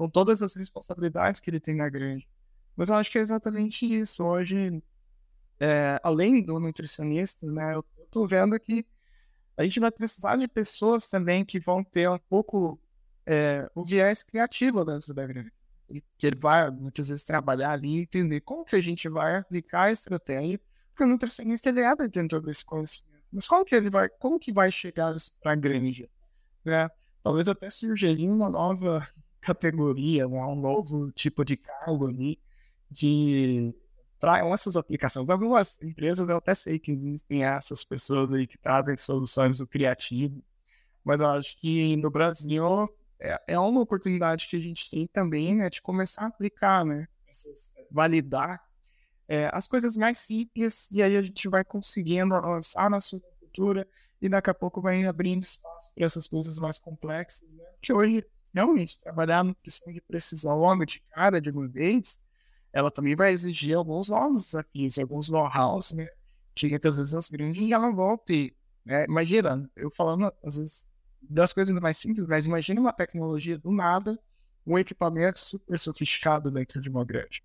[0.02, 2.28] Com todas as responsabilidades que ele tem na grande.
[2.76, 4.24] Mas eu acho que é exatamente isso.
[4.24, 4.82] Hoje,
[5.60, 7.76] é, além do nutricionista, né?
[7.76, 8.84] Eu estou vendo que
[9.56, 12.82] a gente vai precisar de pessoas também que vão ter um pouco
[13.28, 15.54] é, o viés criativo dentro da grande.
[16.18, 19.84] Que ele vai, muitas vezes, trabalhar ali e entender como que a gente vai aplicar
[19.84, 23.24] a estratégia, porque o nutricionista ele é dentro desse conhecimento.
[23.32, 26.10] Mas como que ele vai, como que vai chegar para a grande?
[26.66, 26.90] Né?
[27.22, 29.08] Talvez até sugerir uma nova
[29.42, 32.40] categoria, um novo tipo de cargo ali,
[32.90, 33.74] de
[34.20, 35.30] traiam essas aplicações.
[35.30, 40.44] Algumas empresas eu até sei que existem essas pessoas aí que trazem soluções do criativo,
[41.04, 42.88] mas eu acho que no Brasil
[43.20, 47.08] é, é uma oportunidade que a gente tem também, né, de começar a aplicar, né,
[47.90, 48.62] validar
[49.28, 53.88] é, as coisas mais simples e aí a gente vai conseguindo avançar na sua cultura
[54.22, 57.64] e daqui a pouco vai abrindo espaço para essas coisas mais complexas, né?
[57.82, 61.70] Que hoje realmente trabalhar no questão de precisão logo de cara de uma
[62.74, 66.08] ela também vai exigir alguns novos desafios, alguns know-hows, né?
[66.56, 68.56] Que muitas vezes as grandes já não vão ter.
[68.86, 69.06] Né?
[69.06, 70.90] Imagina, eu falando, às vezes,
[71.22, 74.18] das coisas mais simples, mas imagina uma tecnologia do nada,
[74.66, 77.44] um equipamento super sofisticado dentro de uma grande.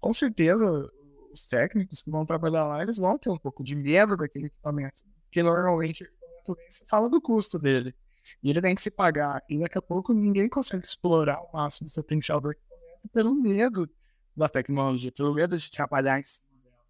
[0.00, 0.88] Com certeza,
[1.32, 5.02] os técnicos que vão trabalhar lá, eles vão ter um pouco de medo daquele equipamento,
[5.24, 6.08] porque normalmente
[6.46, 7.94] você fala do custo dele.
[8.42, 9.42] E ele tem que se pagar.
[9.48, 13.88] E daqui a pouco ninguém consegue explorar o máximo do potencial do equipamento pelo medo
[14.36, 16.84] da tecnologia, pelo medo de trabalhar em cima dela.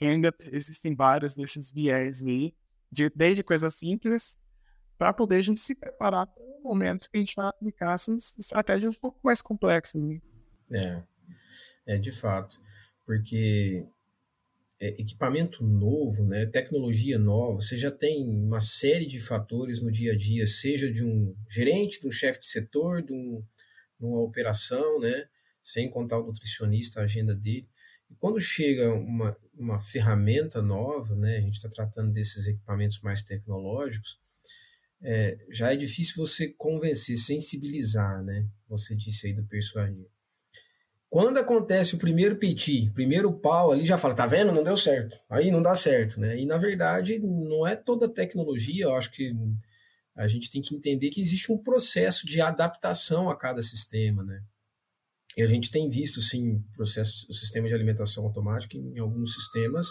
[0.00, 2.54] E ainda existem vários desses viés aí,
[2.90, 4.38] de, desde coisas simples,
[4.96, 8.38] para poder a gente se preparar para o momento que a gente vai aplicar essas
[8.38, 10.02] estratégias um pouco mais complexas.
[10.02, 10.20] Né?
[10.72, 11.02] É,
[11.86, 12.60] é de fato,
[13.06, 13.86] porque
[14.80, 20.16] equipamento novo, né, tecnologia nova, você já tem uma série de fatores no dia a
[20.16, 23.44] dia, seja de um gerente, de um chefe de setor, de, um,
[23.98, 25.28] de uma operação, né,
[25.62, 27.68] sem contar o nutricionista, a agenda dele.
[28.10, 33.22] E quando chega uma, uma ferramenta nova, né, a gente está tratando desses equipamentos mais
[33.22, 34.18] tecnológicos,
[35.02, 38.46] é, já é difícil você convencer, sensibilizar, né?
[38.68, 40.06] Você disse aí do persuadir.
[41.10, 44.52] Quando acontece o primeiro piti, primeiro pau ali, já fala, tá vendo?
[44.52, 45.18] Não deu certo.
[45.28, 46.38] Aí não dá certo, né?
[46.38, 49.34] E na verdade, não é toda tecnologia, eu acho que
[50.14, 54.40] a gente tem que entender que existe um processo de adaptação a cada sistema, né?
[55.36, 59.88] E a gente tem visto, sim, processo, o sistema de alimentação automática em alguns sistemas,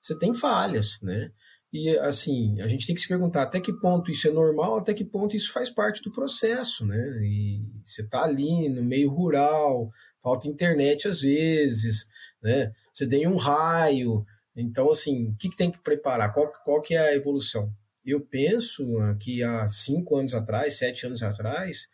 [0.00, 1.30] você tem falhas, né?
[1.72, 4.94] E, assim, a gente tem que se perguntar até que ponto isso é normal, até
[4.94, 6.96] que ponto isso faz parte do processo, né?
[7.22, 9.90] E você está ali no meio rural,
[10.24, 12.08] falta internet às vezes,
[12.42, 12.72] né?
[12.92, 14.24] Você tem um raio,
[14.56, 16.32] Então, assim, o que, que tem que preparar?
[16.32, 17.70] Qual, qual que é a evolução?
[18.04, 18.86] Eu penso
[19.20, 21.88] que há cinco anos atrás, sete anos atrás,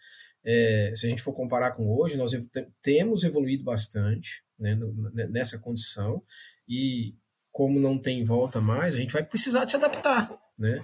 [0.45, 2.33] é, se a gente for comparar com hoje, nós
[2.83, 4.79] temos evoluído bastante né,
[5.31, 6.23] nessa condição
[6.69, 7.14] e
[7.51, 10.83] como não tem volta mais, a gente vai precisar se adaptar, né?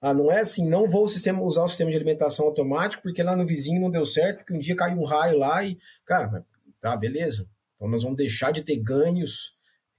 [0.00, 3.34] Ah, não é assim, não vou sistema, usar o sistema de alimentação automático porque lá
[3.34, 6.44] no vizinho não deu certo, porque um dia caiu um raio lá e, cara,
[6.86, 7.48] tá, beleza.
[7.74, 9.56] Então nós vamos deixar de ter ganhos,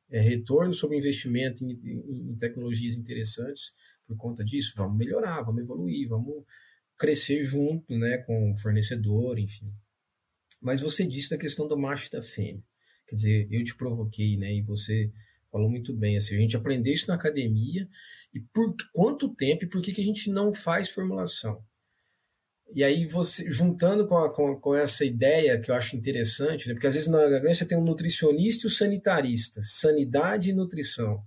[0.10, 3.74] é, retorno sobre investimento em, em, em tecnologias interessantes
[4.06, 4.74] por conta disso.
[4.78, 6.46] Vamos melhorar, vamos evoluir, vamos
[6.98, 9.72] crescer junto, né, com o fornecedor, enfim.
[10.62, 12.64] Mas você disse da questão do macho e da fêmea.
[13.06, 15.12] Quer dizer, eu te provoquei, né, e você
[15.52, 17.88] falou muito bem, assim, a gente aprendeu isso na academia,
[18.34, 21.64] e por quanto tempo e por que, que a gente não faz formulação?
[22.74, 26.74] E aí você, juntando com, a, com, com, essa ideia que eu acho interessante, né,
[26.74, 30.54] porque às vezes na grande você tem um nutricionista e o um sanitarista, sanidade e
[30.54, 31.24] nutrição.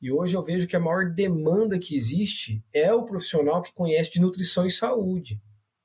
[0.00, 4.10] E hoje eu vejo que a maior demanda que existe é o profissional que conhece
[4.10, 5.40] de nutrição e saúde.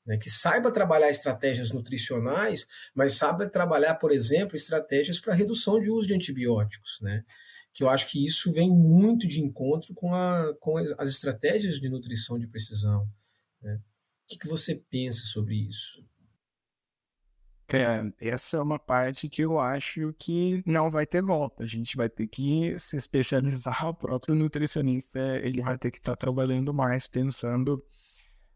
[0.05, 5.91] Né, que saiba trabalhar estratégias nutricionais, mas saiba trabalhar, por exemplo, estratégias para redução de
[5.91, 6.97] uso de antibióticos.
[7.01, 7.25] Né?
[7.73, 11.89] Que eu acho que isso vem muito de encontro com, a, com as estratégias de
[11.89, 13.05] nutrição de precisão.
[13.61, 13.77] Né?
[14.27, 16.05] O que, que você pensa sobre isso?
[17.71, 21.63] É, essa é uma parte que eu acho que não vai ter volta.
[21.63, 23.87] A gente vai ter que se especializar.
[23.87, 27.81] O próprio nutricionista ele vai ter que estar tá trabalhando mais, pensando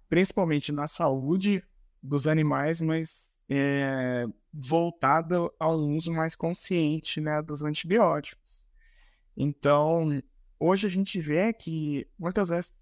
[0.09, 1.63] principalmente na saúde
[2.03, 8.65] dos animais, mas é, voltado ao uso mais consciente né, dos antibióticos.
[9.37, 10.21] Então,
[10.59, 12.77] hoje a gente vê que muitas vezes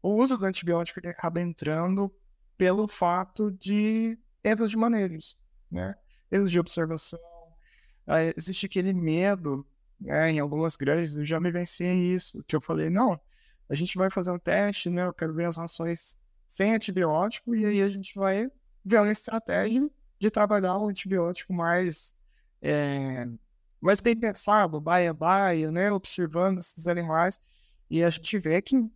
[0.00, 2.12] o uso do antibiótico acaba entrando
[2.58, 5.38] pelo fato de erros de manejos
[5.70, 5.94] né?
[6.30, 7.20] Erros de observação.
[8.06, 9.66] Uh, existe aquele medo,
[10.00, 10.30] né?
[10.32, 13.20] em algumas grandes, eu já vivenciei isso, que eu falei, não,
[13.68, 15.06] a gente vai fazer um teste, né?
[15.06, 18.50] Eu quero ver as rações sem antibiótico, e aí a gente vai
[18.84, 22.16] ver uma estratégia de trabalhar um antibiótico mais,
[22.62, 23.28] é,
[23.80, 25.92] mais bem pensado, baia baia, né?
[25.92, 27.38] Observando esses animais,
[27.90, 28.90] e a gente vê que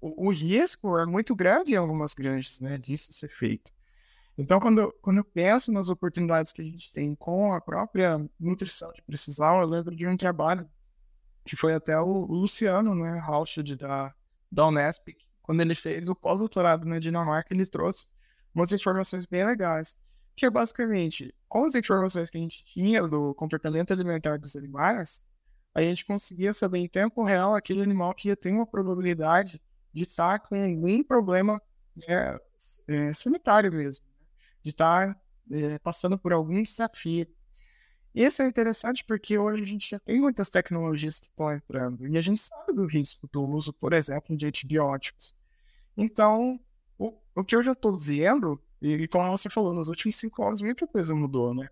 [0.00, 2.78] o, o risco é muito grande em algumas grandes, né?
[2.78, 3.72] Disso ser feito.
[4.38, 8.18] Então, quando eu, quando eu penso nas oportunidades que a gente tem com a própria
[8.38, 10.68] nutrição de precisão, eu lembro de um trabalho
[11.44, 14.14] que foi até o, Luciano, né, Rauschid, da,
[14.50, 18.06] da Unesp, quando ele fez o pós-doutorado na Dinamarca, ele trouxe
[18.54, 19.98] umas informações bem legais,
[20.36, 25.28] que é basicamente, com as informações que a gente tinha do comportamento alimentar dos animais,
[25.74, 29.60] a gente conseguia saber em tempo real aquele animal que ia ter uma probabilidade
[29.92, 31.60] de estar com algum problema
[31.96, 32.38] né,
[32.88, 34.10] é, sanitário mesmo
[34.62, 35.18] de estar
[35.50, 37.26] é, passando por algum desafio.
[38.14, 42.18] Isso é interessante porque hoje a gente já tem muitas tecnologias que estão entrando e
[42.18, 45.34] a gente sabe do risco do uso, por exemplo, de antibióticos.
[45.96, 46.58] Então,
[46.98, 50.60] o, o que eu já estou vendo, e como você falou, nos últimos cinco anos
[50.60, 51.68] muita coisa mudou, né?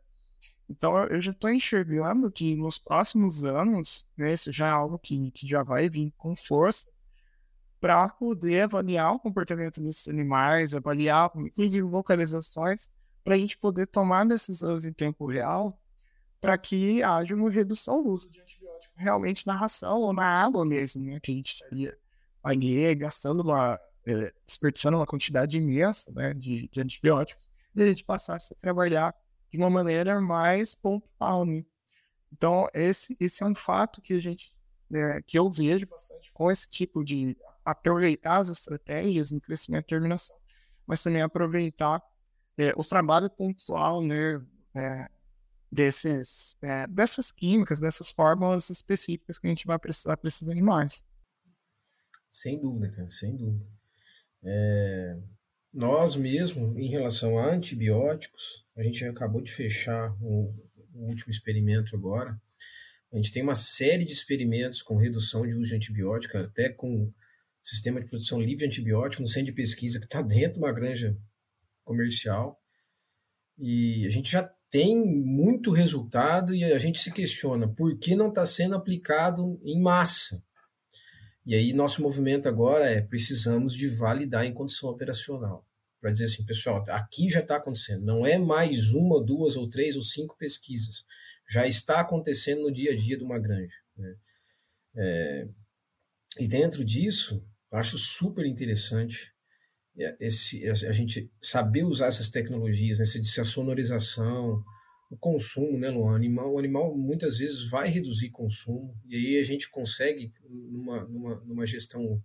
[0.70, 5.30] Então, eu já estou enxergando que nos próximos anos, né, isso já é algo que,
[5.30, 6.88] que já vai vir com força,
[7.80, 12.90] para poder avaliar o comportamento desses animais, avaliar, inclusive, localizações,
[13.22, 15.78] para a gente poder tomar decisões em tempo real
[16.40, 20.64] para que haja uma redução do uso de antibiótico realmente na ração ou na água
[20.64, 21.18] mesmo, né?
[21.20, 21.98] Que a gente estaria
[22.42, 28.04] ali gastando uma, é, desperdiçando uma quantidade imensa né, de, de antibióticos e a gente
[28.04, 29.14] passasse a trabalhar
[29.50, 31.64] de uma maneira mais pontual, né?
[32.32, 34.54] Então, esse, esse é um fato que a gente,
[34.90, 39.88] né, que eu vejo bastante com esse tipo de aproveitar as estratégias no crescimento e
[39.88, 40.36] terminação,
[40.86, 42.02] mas também aproveitar
[42.56, 44.40] é, o trabalho pontual né,
[44.74, 45.08] é,
[45.70, 51.04] desses, é, dessas químicas, dessas fórmulas específicas que a gente vai precisar para esses animais.
[52.30, 53.66] Sem dúvida, cara, sem dúvida.
[54.42, 55.18] É,
[55.72, 60.54] nós mesmo, em relação a antibióticos, a gente acabou de fechar o,
[60.94, 62.40] o último experimento agora.
[63.12, 67.12] A gente tem uma série de experimentos com redução de uso de antibiótico, até com
[67.62, 70.72] sistema de produção livre de antibiótico, no centro de pesquisa que está dentro de uma
[70.72, 71.16] granja
[71.84, 72.60] comercial.
[73.58, 78.28] E a gente já tem muito resultado e a gente se questiona por que não
[78.28, 80.42] está sendo aplicado em massa.
[81.46, 85.66] E aí nosso movimento agora é precisamos de validar em condição operacional.
[86.00, 88.04] Para dizer assim, pessoal, aqui já está acontecendo.
[88.04, 91.04] Não é mais uma, duas ou três ou cinco pesquisas.
[91.48, 93.76] Já está acontecendo no dia a dia de uma granja.
[93.96, 94.16] Né?
[94.96, 95.48] É,
[96.38, 99.32] e dentro disso, acho super interessante
[99.98, 103.04] é, esse, a gente saber usar essas tecnologias, né?
[103.04, 104.62] essa sonorização,
[105.10, 106.12] o consumo, né, Luan?
[106.12, 111.04] O animal, o animal muitas vezes vai reduzir consumo, e aí a gente consegue, numa,
[111.04, 112.22] numa, numa gestão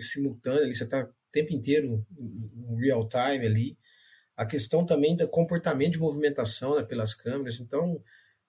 [0.00, 3.78] simultânea, você está o tempo inteiro em real time ali.
[4.36, 7.58] A questão também do comportamento de movimentação né, pelas câmeras.
[7.60, 8.02] Então,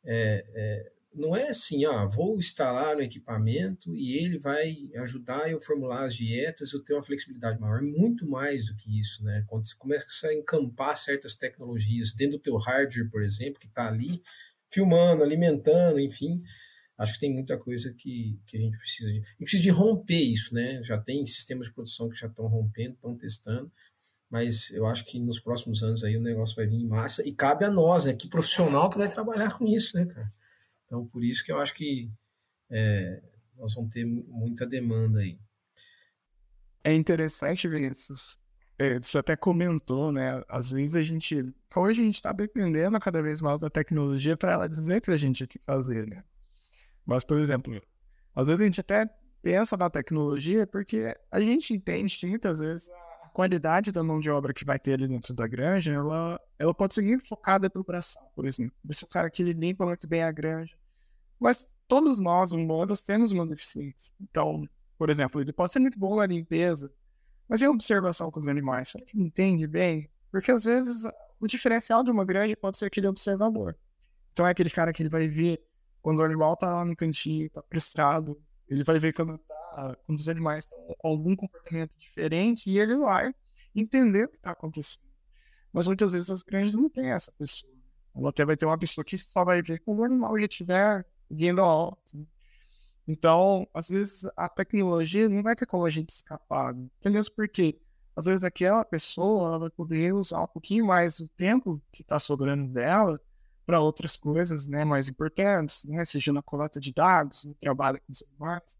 [0.04, 5.60] é, é, não é assim, ah, vou instalar no equipamento e ele vai ajudar eu
[5.60, 7.80] formular as dietas, eu tenho uma flexibilidade maior.
[7.80, 9.44] É muito mais do que isso, né?
[9.48, 13.88] Quando você começa a encampar certas tecnologias dentro do teu hardware, por exemplo, que está
[13.88, 14.22] ali
[14.70, 16.44] filmando, alimentando, enfim,
[16.98, 19.16] acho que tem muita coisa que, que a gente precisa de.
[19.20, 20.82] Gente precisa de romper isso, né?
[20.84, 23.72] Já tem sistemas de produção que já estão rompendo, estão testando,
[24.30, 27.34] mas eu acho que nos próximos anos aí o negócio vai vir em massa e
[27.34, 28.14] cabe a nós, né?
[28.14, 30.32] Que profissional que vai trabalhar com isso, né, cara?
[30.86, 32.10] Então, por isso que eu acho que
[32.70, 33.22] é,
[33.58, 35.40] nós vamos ter muita demanda aí.
[36.84, 38.40] É interessante, Vinícius.
[38.80, 40.44] É, você até comentou, né?
[40.48, 41.54] Às vezes a gente.
[41.76, 45.18] Hoje a gente está dependendo cada vez mais da tecnologia para ela dizer para a
[45.18, 46.24] gente o que fazer, né?
[47.06, 47.82] Mas, por exemplo,
[48.36, 49.10] às vezes a gente até
[49.42, 53.07] pensa na tecnologia porque a gente entende muitas vezes a
[53.38, 56.96] qualidade da mão de obra que vai ter ali dentro da granja, ela, ela pode
[56.96, 58.76] seguir focada para o braçal, por exemplo.
[58.90, 60.76] Esse cara que ele limpa muito bem a granja,
[61.40, 64.12] mas todos nós, humanos, temos uma deficiência.
[64.20, 66.92] Então, por exemplo, ele pode ser muito bom na limpeza,
[67.48, 70.10] mas em observação com os animais, será que entende bem?
[70.32, 71.04] Porque às vezes
[71.40, 73.78] o diferencial de uma grande pode ser aquele observador.
[74.32, 75.62] Então é aquele cara que ele vai ver
[76.02, 80.20] quando o animal está lá no cantinho, está prestado, ele vai ver quando, tá, quando
[80.20, 83.34] os animais estão com algum comportamento diferente e ele vai
[83.76, 85.08] entender o que está acontecendo.
[85.72, 87.72] Mas muitas vezes as grandes não têm essa pessoa.
[88.16, 91.62] Ela até vai ter uma pessoa que só vai ver quando o animal estiver vindo
[91.62, 92.28] alto.
[93.08, 96.74] Então, às vezes, a tecnologia não vai ter como a gente escapar.
[96.76, 97.22] Entendeu?
[97.36, 97.80] Porque,
[98.16, 102.20] às vezes, aquela pessoa ela vai poder usar um pouquinho mais o tempo que está
[102.20, 103.22] sobrando dela
[103.68, 108.14] para outras coisas né, mais importantes, né, seja na coleta de dados, no trabalho com
[108.14, 108.78] os animais.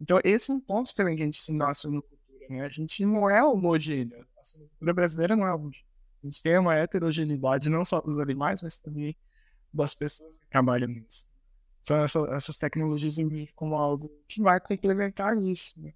[0.00, 2.46] Então, esse é um ponto também que a gente se nossa no cultura.
[2.48, 2.62] Né?
[2.62, 4.26] A gente não é homogêneo.
[4.38, 5.86] A cultura brasileira não é homogênea.
[6.22, 9.14] A gente tem uma heterogeneidade não só dos animais, mas também
[9.70, 11.30] das pessoas que trabalham nisso.
[11.82, 15.78] Então, essa, essas tecnologias em como algo que vai complementar isso.
[15.78, 15.92] Né?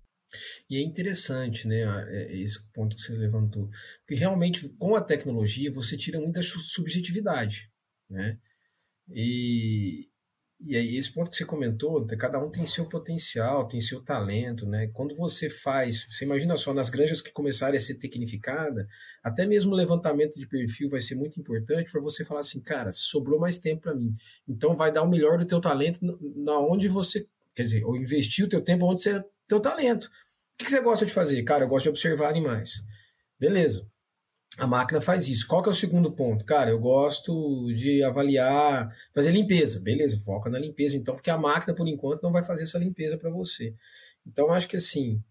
[0.68, 3.70] E é interessante, né, é, esse ponto que você levantou.
[4.00, 7.70] Porque realmente, com a tecnologia, você tira muita subjetividade,
[8.08, 8.38] né?
[9.08, 10.08] E,
[10.60, 14.66] e aí, esse ponto que você comentou, cada um tem seu potencial, tem seu talento,
[14.66, 14.88] né?
[14.88, 18.88] Quando você faz, você imagina só, nas granjas que começarem a ser tecnificada,
[19.22, 22.90] até mesmo o levantamento de perfil vai ser muito importante para você falar assim, cara,
[22.90, 24.14] sobrou mais tempo para mim.
[24.48, 26.00] Então vai dar o melhor do teu talento
[26.36, 30.10] na onde você, quer dizer, ou investir o teu tempo onde você é teu talento.
[30.54, 31.42] O que você gosta de fazer?
[31.42, 32.82] Cara, eu gosto de observar animais.
[33.38, 33.86] Beleza.
[34.58, 35.46] A máquina faz isso.
[35.46, 36.44] Qual que é o segundo ponto?
[36.44, 39.80] Cara, eu gosto de avaliar, fazer limpeza.
[39.82, 43.18] Beleza, foca na limpeza então, porque a máquina, por enquanto, não vai fazer essa limpeza
[43.18, 43.74] para você.
[44.26, 45.22] Então, acho que assim,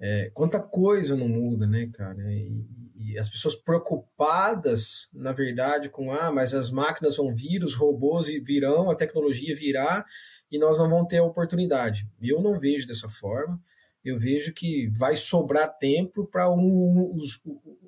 [0.00, 2.20] é, quanta coisa não muda, né, cara?
[2.32, 7.74] E, e, as pessoas preocupadas, na verdade, com, ah, mas as máquinas vão vir, os
[7.74, 10.04] robôs virão, a tecnologia virá,
[10.50, 12.08] e nós não vamos ter a oportunidade.
[12.20, 13.60] Eu não vejo dessa forma
[14.06, 17.16] eu vejo que vai sobrar tempo para um,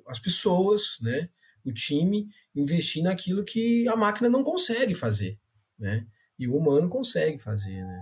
[0.05, 1.29] as pessoas, né,
[1.65, 5.39] o time, investir naquilo que a máquina não consegue fazer,
[5.77, 6.05] né?
[6.37, 8.01] E o humano consegue fazer, né?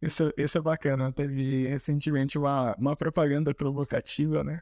[0.00, 1.12] Isso, isso é bacana.
[1.12, 4.60] Teve recentemente uma, uma propaganda provocativa, né?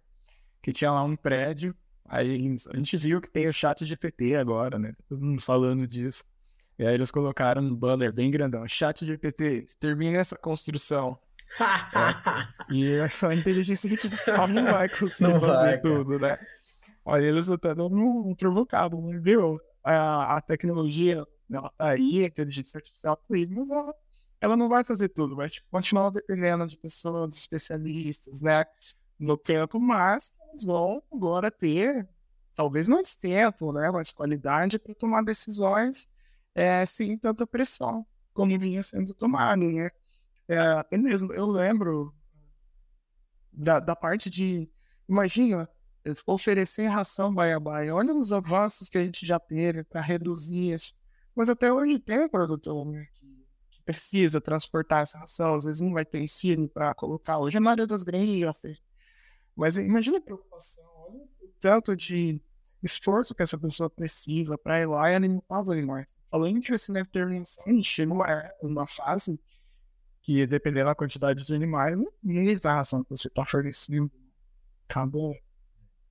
[0.63, 4.79] Que tinha lá um prédio, aí a gente viu que tem o chat GPT agora,
[4.79, 4.93] né?
[5.09, 6.25] Todo mundo falando disso.
[6.79, 11.19] E aí eles colocaram um banner bem grandão, chat GPT, termina essa construção.
[11.61, 12.73] É.
[12.75, 16.39] E a inteligência artificial não vai conseguir não fazer vai, tudo, né?
[17.05, 19.19] Olha, eles estão dando um provocado, né?
[19.21, 19.61] viu?
[19.83, 23.95] A, a tecnologia, ela tá aí, a inteligência artificial tá aí, mas ela,
[24.41, 28.65] ela não vai fazer tudo, vai tipo, continuar dependendo de pessoas, de especialistas, né?
[29.19, 32.09] No tempo, mas eles vão agora ter,
[32.55, 33.91] talvez mais tempo, né?
[33.91, 36.09] Mais qualidade para tomar decisões
[36.55, 39.91] é, sem tanta pressão, como vinha sendo tomado, né?
[40.49, 42.15] É, até mesmo, eu lembro
[43.53, 44.69] da, da parte de.
[45.09, 45.69] Imagina,
[46.27, 47.95] oferecer ração baia-baia.
[47.95, 50.95] Olha os avanços que a gente já teve para reduzir isso.
[51.35, 53.27] Mas até hoje tem produtor né, que,
[53.71, 55.55] que, precisa transportar essa ração.
[55.55, 57.39] Às vezes não vai ter ensino para colocar.
[57.39, 58.81] Hoje a maioria das grandes.
[59.57, 60.85] Mas imagina a preocupação.
[60.97, 62.41] Olha o tanto de
[62.83, 66.15] esforço que essa pessoa precisa para ir lá e alimentar os animais.
[66.31, 68.19] Falando de esse intervenção, chegou
[68.61, 69.41] uma fase
[70.25, 74.11] que dependendo da quantidade de animais, ninguém tá que você está fornecendo.
[74.89, 75.19] Cada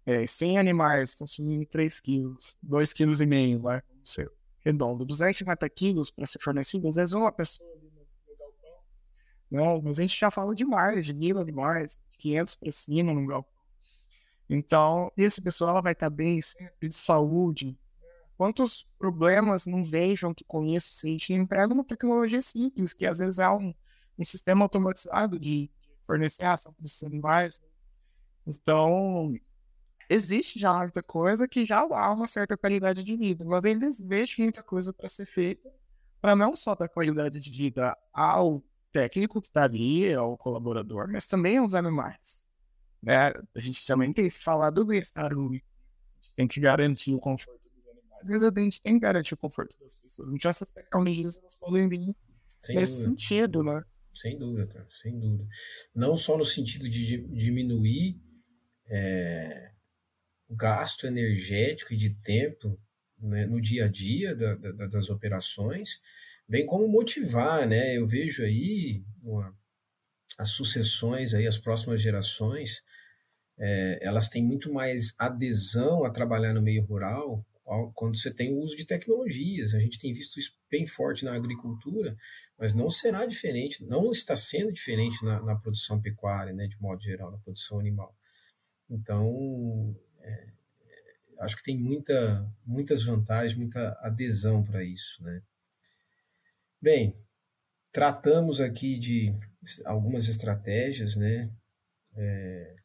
[0.05, 3.81] é, 100 animais consumindo 3 quilos, 2,5 kg, vai.
[4.05, 4.27] sei,
[4.59, 8.83] redondo, 250 quilos para ser fornecido, às vezes uma pessoa ali no, galpão.
[9.49, 13.13] Não, mas a gente já fala de mais, de mil animais, de 500 para cima
[13.13, 13.51] no galpão.
[14.47, 17.75] Então, esse pessoal ela vai estar bem sempre de saúde.
[18.37, 23.07] Quantos problemas não vem junto com isso se a gente emprega uma tecnologia simples, que
[23.07, 23.73] às vezes é um,
[24.17, 25.69] um sistema automatizado de,
[26.05, 27.61] fornecer ação para esses animais.
[28.45, 29.33] Então,
[30.09, 34.43] existe já muita coisa que já dá uma certa qualidade de vida, mas eles deixam
[34.43, 35.69] muita coisa para ser feita,
[36.21, 38.61] para não só dar qualidade de vida ao
[38.91, 42.45] técnico que está ali, ao colaborador, mas também aos animais.
[43.01, 43.33] Né?
[43.55, 45.63] A gente também tem que falar do bem-estar gente
[46.35, 49.77] tem que garantir o conforto dos animais, mas a gente tem que garantir o conforto
[49.79, 50.31] das pessoas.
[50.31, 52.15] Então, essas tecnologias elas podem vir
[52.69, 53.83] nesse sentido, né?
[54.13, 55.47] Sem dúvida, cara, sem dúvida.
[55.93, 58.21] Não só no sentido de diminuir
[58.87, 59.71] é,
[60.47, 62.79] o gasto energético e de tempo
[63.19, 65.99] né, no dia a dia da, da, das operações,
[66.47, 67.97] bem como motivar, né?
[67.97, 69.55] Eu vejo aí uma,
[70.37, 72.83] as sucessões aí, as próximas gerações,
[73.57, 77.45] é, elas têm muito mais adesão a trabalhar no meio rural
[77.93, 79.73] quando você tem o uso de tecnologias.
[79.73, 82.15] A gente tem visto isso bem forte na agricultura,
[82.57, 87.01] mas não será diferente, não está sendo diferente na, na produção pecuária, né, de modo
[87.01, 88.15] geral, na produção animal.
[88.89, 90.47] Então, é,
[91.39, 95.23] acho que tem muita, muitas vantagens, muita adesão para isso.
[95.23, 95.41] Né?
[96.81, 97.17] Bem,
[97.91, 99.33] tratamos aqui de
[99.85, 101.49] algumas estratégias, né?
[102.15, 102.75] É,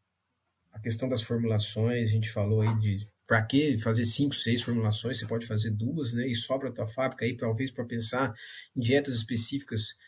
[0.72, 5.18] a questão das formulações, a gente falou aí de para que fazer cinco, seis formulações?
[5.18, 6.26] Você pode fazer duas, né?
[6.26, 8.35] E sobra a tua fábrica aí, talvez para pensar
[8.74, 9.99] em dietas específicas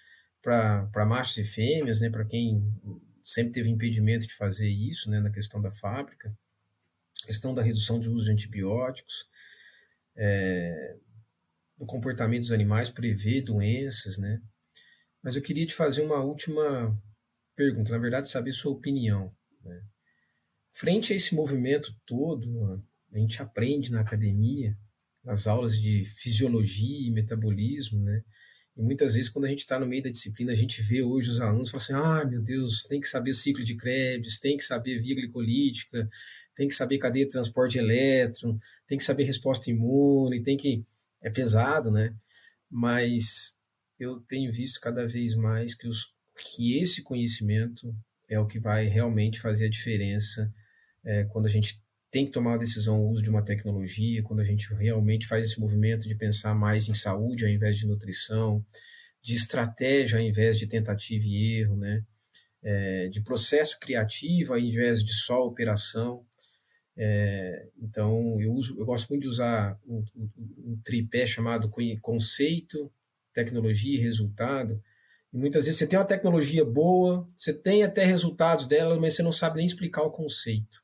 [0.41, 2.09] para machos e fêmeas, né?
[2.09, 2.65] Para quem
[3.23, 5.21] sempre teve impedimento de fazer isso, né?
[5.21, 6.35] Na questão da fábrica,
[7.27, 9.29] questão da redução de uso de antibióticos,
[10.17, 10.97] é,
[11.79, 14.41] o comportamento dos animais prever doenças, né?
[15.23, 16.99] Mas eu queria te fazer uma última
[17.55, 19.31] pergunta, na verdade, saber sua opinião.
[19.63, 19.83] Né?
[20.73, 22.83] Frente a esse movimento todo,
[23.13, 24.77] a gente aprende na academia,
[25.25, 28.23] nas aulas de fisiologia e metabolismo, né?
[28.77, 31.29] E muitas vezes, quando a gente está no meio da disciplina, a gente vê hoje
[31.31, 34.57] os alunos falando assim: ah, meu Deus, tem que saber o ciclo de Krebs, tem
[34.57, 36.09] que saber via glicolítica,
[36.55, 40.85] tem que saber cadeia de transporte de elétron, tem que saber resposta imune, tem que.
[41.23, 42.15] É pesado, né?
[42.71, 43.55] Mas
[43.99, 47.95] eu tenho visto cada vez mais que, os, que esse conhecimento
[48.27, 50.51] é o que vai realmente fazer a diferença
[51.05, 51.79] é, quando a gente
[52.11, 55.45] tem que tomar uma decisão o uso de uma tecnologia, quando a gente realmente faz
[55.45, 58.65] esse movimento de pensar mais em saúde ao invés de nutrição,
[59.23, 62.03] de estratégia ao invés de tentativa e erro, né?
[62.63, 66.27] É, de processo criativo ao invés de só operação.
[66.97, 71.71] É, então, eu, uso, eu gosto muito de usar um, um, um tripé chamado
[72.03, 72.93] conceito,
[73.33, 74.83] tecnologia e resultado.
[75.33, 79.23] E muitas vezes você tem uma tecnologia boa, você tem até resultados dela, mas você
[79.23, 80.83] não sabe nem explicar o conceito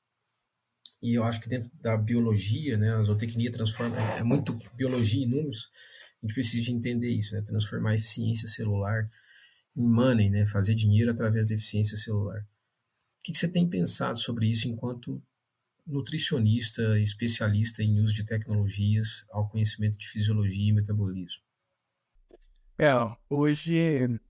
[1.03, 5.29] e eu acho que dentro da biologia, né, a zootecnia transforma, é, muito biologia e
[5.29, 5.71] números,
[6.23, 9.09] a gente precisa de entender isso, né, transformar a eficiência celular
[9.77, 12.41] em money, né, fazer dinheiro através da eficiência celular.
[12.41, 15.23] O que, que você tem pensado sobre isso enquanto
[15.87, 21.43] nutricionista, especialista em uso de tecnologias ao conhecimento de fisiologia e metabolismo?
[22.79, 22.93] É,
[23.31, 24.21] hoje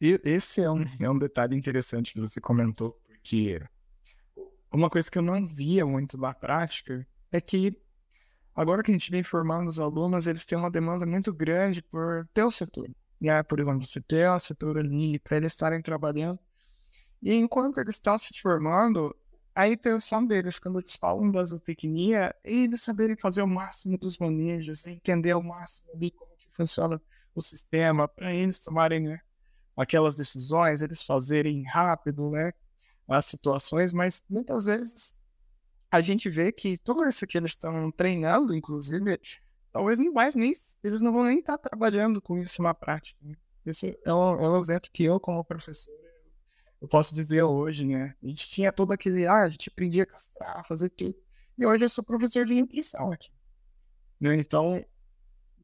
[0.00, 3.60] esse é um, é um detalhe interessante que você comentou, porque
[4.72, 7.78] uma coisa que eu não via muito na prática é que
[8.54, 12.26] agora que a gente vem formando os alunos, eles têm uma demanda muito grande por
[12.32, 12.90] ter o setor.
[13.20, 13.42] Né?
[13.42, 16.38] Por exemplo, você ter o setor ali para eles estarem trabalhando.
[17.22, 19.14] E enquanto eles estão se formando,
[19.54, 24.18] a intenção deles, quando eles falam da zootecnia, é eles saberem fazer o máximo dos
[24.18, 27.00] manejos, entender o máximo ali como que funciona
[27.34, 29.20] o sistema, para eles tomarem né,
[29.74, 32.52] aquelas decisões, eles fazerem rápido, né?
[33.08, 35.20] As situações, mas muitas vezes
[35.90, 39.20] a gente vê que tudo isso que eles estão treinando, inclusive,
[39.72, 40.52] talvez nem mais nem
[40.82, 43.18] eles não vão nem estar trabalhando com isso na prática.
[43.22, 43.36] Né?
[43.64, 45.92] Esse é um, é exemplo que eu, como professor,
[46.80, 48.14] eu posso dizer hoje, né?
[48.22, 51.16] A gente tinha todo aquele, ah, a gente aprendia a castrar, fazer tudo.
[51.56, 53.30] E hoje eu sou professor de nutrição aqui.
[54.20, 54.36] Né?
[54.36, 54.84] Então,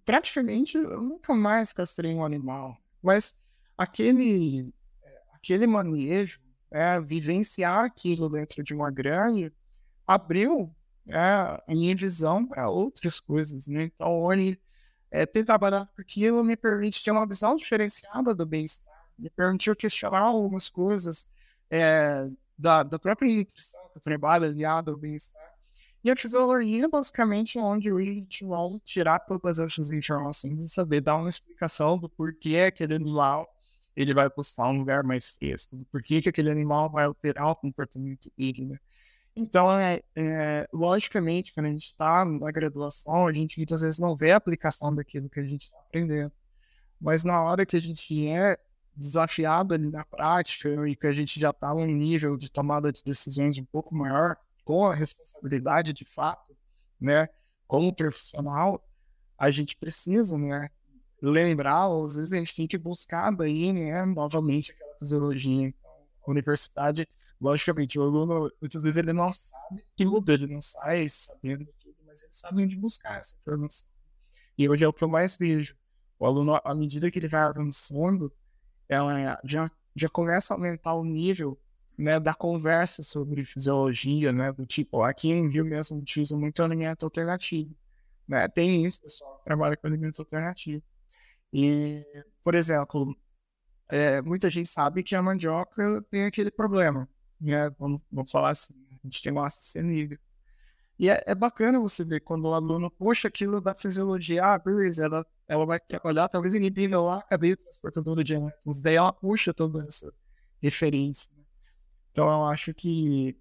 [0.05, 2.77] praticamente, eu nunca mais castrei um animal.
[3.03, 3.43] Mas
[3.77, 4.73] aquele,
[5.35, 6.41] aquele manejo,
[6.73, 9.53] é, vivenciar aquilo dentro de uma grande
[10.07, 10.75] abriu
[11.09, 13.85] é, a minha visão para outras coisas, né?
[13.85, 14.61] Então, ele,
[15.11, 19.77] é, ter trabalhado com aquilo me permite ter uma visão diferenciada do bem-estar, me permitiu
[19.77, 21.31] questionar algumas coisas
[21.71, 25.53] é, da, da própria nutrição eu trabalho aliado ao bem-estar.
[26.05, 30.69] E a fisiologia, basicamente, é onde hoje a gente vai tirar todas essas informações e
[30.69, 33.49] saber dar uma explicação do porquê aquele animal
[33.97, 37.57] ele vai buscar um lugar mais fresco, do porquê que aquele animal vai alterar o
[37.57, 38.79] comportamento dele, né?
[39.35, 44.15] Então, é, é, logicamente, quando a gente está na graduação, a gente muitas vezes não
[44.15, 46.33] vê a aplicação daquilo que a gente está aprendendo.
[47.01, 48.59] Mas na hora que a gente é
[48.95, 53.03] desafiado ali na prática e que a gente já está num nível de tomada de
[53.03, 56.55] decisões um pouco maior, com a responsabilidade de fato,
[57.01, 57.29] né,
[57.67, 58.87] como profissional,
[59.37, 60.71] a gente precisa, né,
[61.23, 65.69] lembrar, ou às vezes a gente tem que buscar daí, né, novamente aquela fisiologia.
[65.69, 65.91] Então,
[66.27, 67.09] a universidade,
[67.41, 72.23] logicamente, o aluno, muitas vezes ele não sabe tudo, ele não sai sabendo tudo, mas
[72.23, 73.87] ele sabe onde buscar essa informação.
[74.59, 75.77] E hoje é o que eu mais vejo.
[76.19, 78.33] O aluno, à medida que ele vai avançando,
[78.89, 81.59] ela já, já começa a aumentar o nível
[81.97, 86.37] né, da conversa sobre fisiologia, né, do tipo, aqui em Rio mesmo a gente usa
[86.37, 87.75] muito alimento alternativo,
[88.27, 90.83] né, tem isso, pessoal que trabalha com alimento alternativo.
[91.53, 92.05] E,
[92.43, 93.17] por exemplo,
[93.91, 97.09] é, muita gente sabe que a mandioca tem aquele problema,
[97.41, 100.23] né, vamos, vamos falar assim, a gente tem uma cianídrica.
[100.99, 105.05] E é, é, bacana você ver quando o aluno puxa aquilo da fisiologia, ah, beleza,
[105.05, 108.35] ela, ela vai trabalhar, talvez inibindo lá a cadeia transportadora de
[108.81, 110.13] daí ela puxa toda essa
[110.63, 111.31] referência.
[112.13, 113.37] Então eu acho que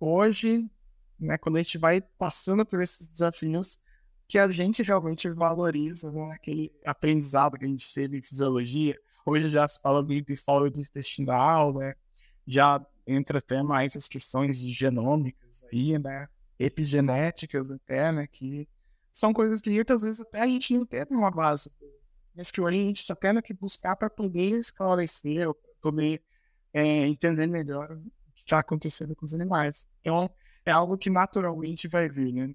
[0.00, 0.68] hoje,
[1.18, 3.78] né, quando a gente vai passando por esses desafios,
[4.28, 8.98] que a gente realmente valoriza né, aquele aprendizado que a gente teve em fisiologia.
[9.24, 11.94] Hoje já se fala muito de saúde intestinal, né?
[12.46, 16.28] Já entra até mais as questões genômicas aí, né?
[16.58, 18.26] Epigenéticas até, né?
[18.26, 18.68] Que
[19.12, 21.70] são coisas que muitas vezes até a gente não tem uma base.
[22.34, 26.22] Mas que hoje a gente está tendo que buscar para poder esclarecer, para poder
[26.72, 29.88] é, entender melhor o que está acontecendo com os animais.
[30.00, 30.30] Então,
[30.64, 32.54] é algo que naturalmente vai vir, né?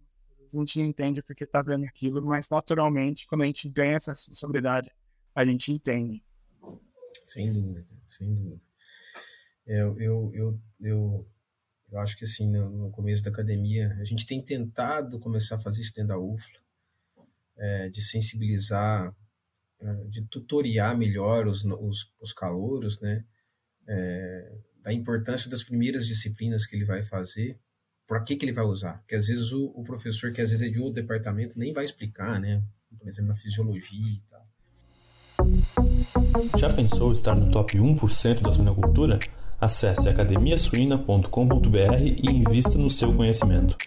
[0.54, 4.12] A gente não entende porque está vendo aquilo, mas naturalmente, quando a gente ganha essa
[4.12, 4.92] responsabilidade,
[5.34, 6.24] a gente entende.
[7.24, 8.62] Sem dúvida, sem dúvida.
[9.68, 11.28] É, eu, eu, eu, eu,
[11.92, 15.60] eu acho que assim, no, no, começo da academia, a gente tem tentado começar a
[15.60, 16.60] fazer isso dentro da UFLA,
[17.58, 19.16] é, de sensibilizar,
[19.80, 23.24] é, de tutoriar melhor os, os, os calouros, né?
[23.88, 27.60] é, da importância das primeiras disciplinas que ele vai fazer,
[28.12, 28.98] para que, que ele vai usar.
[28.98, 31.86] Porque às vezes o, o, professor, que às vezes é de outro departamento, nem vai
[31.86, 32.62] explicar, né?
[33.00, 34.46] Por exemplo, na fisiologia e tal.
[36.60, 39.18] Já pensou estar no top 1% da suinocultura?
[39.62, 43.78] Acesse academiasuina.com.br e invista no seu conhecimento.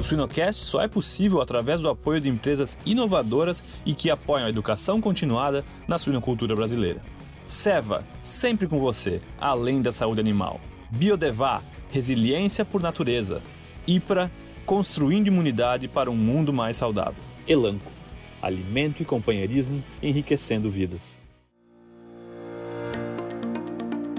[0.00, 4.48] O Suinocast só é possível através do apoio de empresas inovadoras e que apoiam a
[4.48, 7.02] educação continuada na suinocultura brasileira.
[7.44, 10.58] Seva, sempre com você, além da saúde animal.
[10.92, 11.62] Biodevá,
[11.92, 13.42] resiliência por natureza.
[13.86, 14.30] IPRA,
[14.64, 17.22] construindo imunidade para um mundo mais saudável.
[17.46, 17.92] Elanco,
[18.40, 21.20] alimento e companheirismo enriquecendo vidas.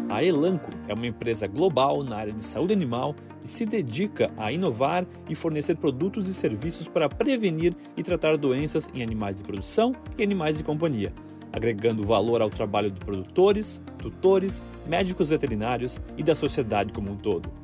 [0.08, 4.52] A Elanco é uma empresa global na área de saúde animal e se dedica a
[4.52, 9.92] inovar e fornecer produtos e serviços para prevenir e tratar doenças em animais de produção
[10.16, 11.12] e animais de companhia
[11.54, 17.63] agregando valor ao trabalho de produtores, tutores, médicos veterinários e da sociedade como um todo.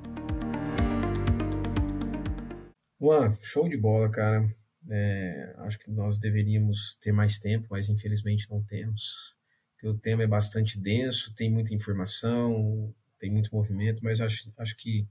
[3.02, 4.54] Juan, show de bola, cara.
[4.90, 9.36] É, acho que nós deveríamos ter mais tempo, mas infelizmente não temos.
[9.84, 15.08] o tema é bastante denso, tem muita informação, tem muito movimento, mas acho, acho que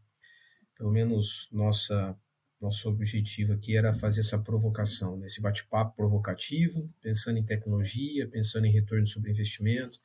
[0.76, 2.14] pelo menos nossa
[2.60, 5.26] nosso objetivo aqui era fazer essa provocação, né?
[5.26, 10.00] esse bate-papo provocativo, pensando em tecnologia, pensando em retorno sobre investimento,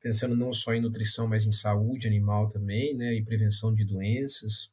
[0.00, 3.12] pensando não só em nutrição, mas em saúde animal também, né?
[3.12, 4.70] e prevenção de doenças,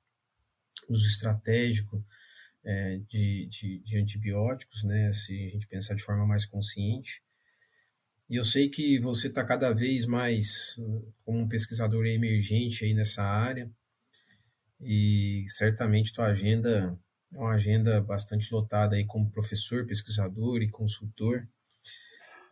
[0.88, 2.06] uso estratégico
[2.66, 5.12] é, de, de, de, antibióticos, né?
[5.12, 7.22] se a gente pensar de forma mais consciente.
[8.30, 10.80] E eu sei que você está cada vez mais
[11.26, 13.70] como um pesquisador emergente aí nessa área,
[14.82, 16.98] e certamente tua agenda
[17.36, 21.48] uma agenda bastante lotada aí como professor, pesquisador e consultor,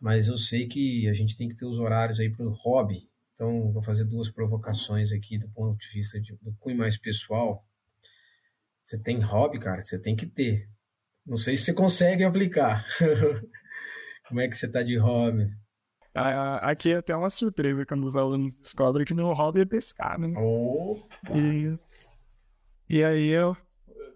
[0.00, 3.00] mas eu sei que a gente tem que ter os horários aí para o hobby,
[3.32, 7.64] então vou fazer duas provocações aqui do ponto de vista de, do cunho mais pessoal.
[8.82, 9.82] Você tem hobby, cara?
[9.82, 10.68] Você tem que ter.
[11.26, 12.84] Não sei se você consegue aplicar.
[14.28, 15.48] Como é que você tá de hobby?
[16.14, 20.28] Aqui é até uma surpresa quando os alunos descobrem que meu hobby é pescar, né?
[21.34, 21.78] E,
[22.88, 23.56] e aí eu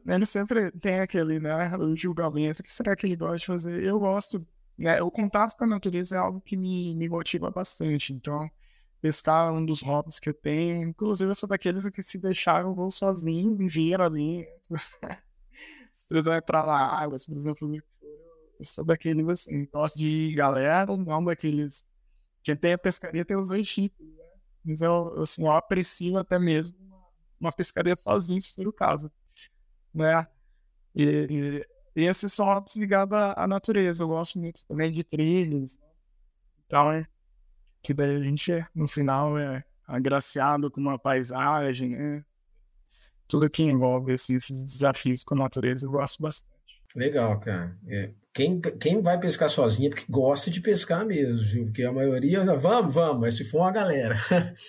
[0.06, 3.82] ele sempre tem aquele, né, o julgamento, o que será que ele gosta de fazer?
[3.82, 4.46] Eu gosto,
[4.78, 8.48] né, o contato com a natureza é algo que me, me motiva bastante, então
[9.06, 10.88] pescar um dos hobbies que eu tenho.
[10.88, 14.44] Inclusive, eu sou daqueles que se deixaram vão sozinho e viram ali.
[15.92, 17.84] se precisar ir pra lá, se precisar fazer
[18.58, 21.86] eu sou daqueles assim, gosto de galera, não daqueles.
[22.42, 24.24] Quem tem a pescaria tem os dois tipos, né?
[24.64, 26.76] Mas eu, assim, eu aprecio até mesmo
[27.38, 29.12] uma pescaria sozinho, se for o caso.
[29.92, 30.26] Né?
[30.94, 31.66] E, e,
[32.00, 34.02] e esses são hobbies ligados à, à, natureza.
[34.02, 35.78] Eu gosto muito também de trilhas.
[35.78, 35.86] Né?
[36.66, 37.06] Então, é,
[37.86, 42.24] que daí a gente, no final, é agraciado com uma paisagem, né?
[43.28, 46.50] Tudo que envolve assim, esses desafios com a natureza, eu gosto bastante.
[46.96, 47.78] Legal, cara.
[47.86, 51.64] É, quem, quem vai pescar sozinho é porque gosta de pescar mesmo, viu?
[51.66, 54.16] Porque a maioria, vamos, vamos, mas se for uma galera.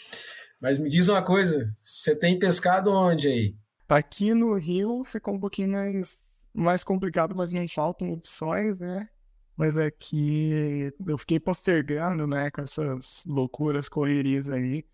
[0.61, 3.55] mas me diz uma coisa, você tem pescado onde aí?
[3.89, 9.09] Aqui no Rio ficou um pouquinho mais, mais complicado, mas não faltam opções, né?
[9.57, 14.85] Mas é que eu fiquei postergando, né, com essas loucuras, correrias aí.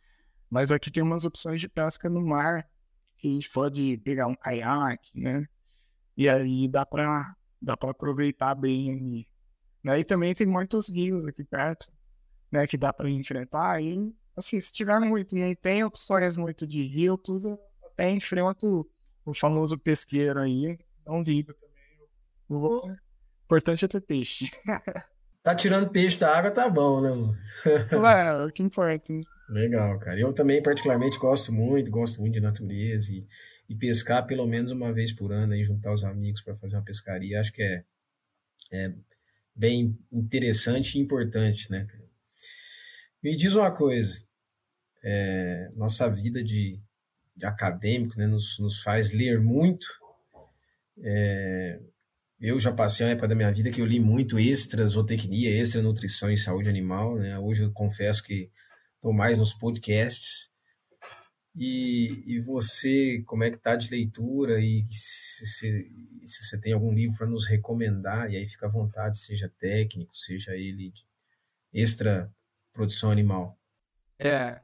[0.50, 2.66] Mas aqui tem umas opções de pesca no mar,
[3.18, 5.46] que a gente pode pegar um caiaque, né?
[6.16, 9.28] E aí dá pra, dá pra aproveitar bem ali.
[9.84, 10.00] Né?
[10.00, 11.92] E também tem muitos rios aqui perto,
[12.50, 13.84] né, que dá pra enfrentar.
[13.84, 18.90] E, assim, se tiver muito, e tem opções muito de rio, tudo até enfrento
[19.26, 20.78] o famoso pesqueiro aí.
[21.06, 21.74] Não digo também.
[22.48, 22.96] O
[23.54, 24.50] importante é ter peixe.
[25.44, 27.38] tá tirando peixe da água, tá bom, né, mano?
[28.08, 29.14] é, o que importa.
[29.48, 30.20] Legal, cara.
[30.20, 33.28] Eu também, particularmente, gosto muito, gosto muito de natureza e,
[33.70, 36.84] e pescar pelo menos uma vez por ano, aí, juntar os amigos para fazer uma
[36.84, 37.40] pescaria.
[37.40, 37.84] Acho que é,
[38.72, 38.94] é
[39.56, 41.88] bem interessante e importante, né,
[43.22, 44.26] Me diz uma coisa.
[45.04, 46.82] É, nossa vida de,
[47.36, 49.86] de acadêmico né, nos, nos faz ler muito.
[51.04, 51.80] É,
[52.44, 55.82] eu já passei uma época da minha vida que eu li muito extra zootecnia, extra
[55.82, 57.16] nutrição e saúde animal.
[57.16, 57.40] Né?
[57.40, 58.52] Hoje eu confesso que
[58.96, 60.52] estou mais nos podcasts.
[61.56, 65.92] E, e você, como é que tá de leitura e se, se,
[66.26, 70.14] se você tem algum livro para nos recomendar, e aí fica à vontade, seja técnico,
[70.14, 71.06] seja ele de
[71.72, 72.30] extra
[72.74, 73.58] produção animal.
[74.20, 74.60] É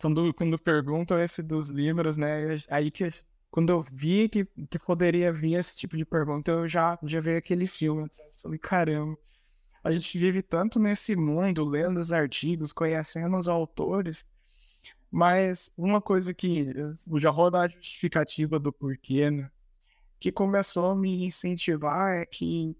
[0.00, 3.10] quando, quando perguntam esse dos livros, né, aí que
[3.54, 7.36] quando eu vi que, que poderia vir esse tipo de pergunta, eu já, já vi
[7.36, 8.10] aquele filme,
[8.42, 9.16] falei, caramba,
[9.84, 14.28] a gente vive tanto nesse mundo, lendo os artigos, conhecendo os autores,
[15.08, 16.66] mas uma coisa que
[17.16, 19.48] já vou dar a justificativa do porquê, né?
[20.18, 22.76] que começou a me incentivar é que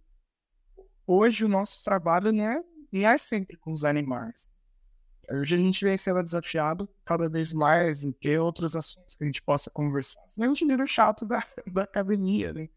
[1.07, 4.51] hoje o nosso trabalho não é, não é sempre com os animais.
[5.31, 9.27] Hoje a gente vem sendo desafiado cada vez mais em ter outros assuntos que a
[9.27, 10.23] gente possa conversar.
[10.29, 12.69] Senão a gente vira chato da, da academia, né?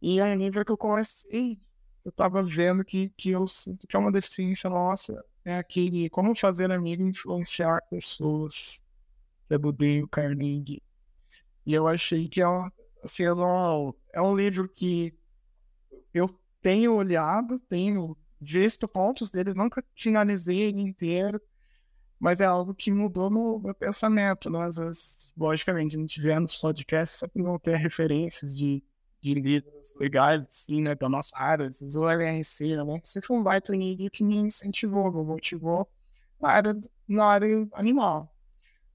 [0.00, 1.60] E a nível que eu comecei
[2.04, 6.34] eu tava vendo que, que eu sinto que é uma deficiência nossa, é aquele como
[6.36, 8.82] fazer amigo influenciar pessoas,
[9.48, 10.82] é do Dale Carnegie.
[11.64, 12.46] E eu achei que é,
[13.02, 15.14] assim, não, é um livro que
[16.12, 16.28] eu
[16.60, 21.40] tenho olhado, tenho visto pontos dele, nunca finalizei ele inteiro,
[22.24, 24.48] mas é algo que mudou no meu pensamento.
[24.48, 24.64] Né?
[24.64, 28.82] Às vezes, logicamente, a gente vê nos podcasts sempre vão ter referências de
[29.20, 34.10] de livros legais, assim, né, da nossa área, o LRC, né, foi um baita livro
[34.10, 35.88] que me incentivou, me motivou
[36.38, 38.30] na área, na área animal,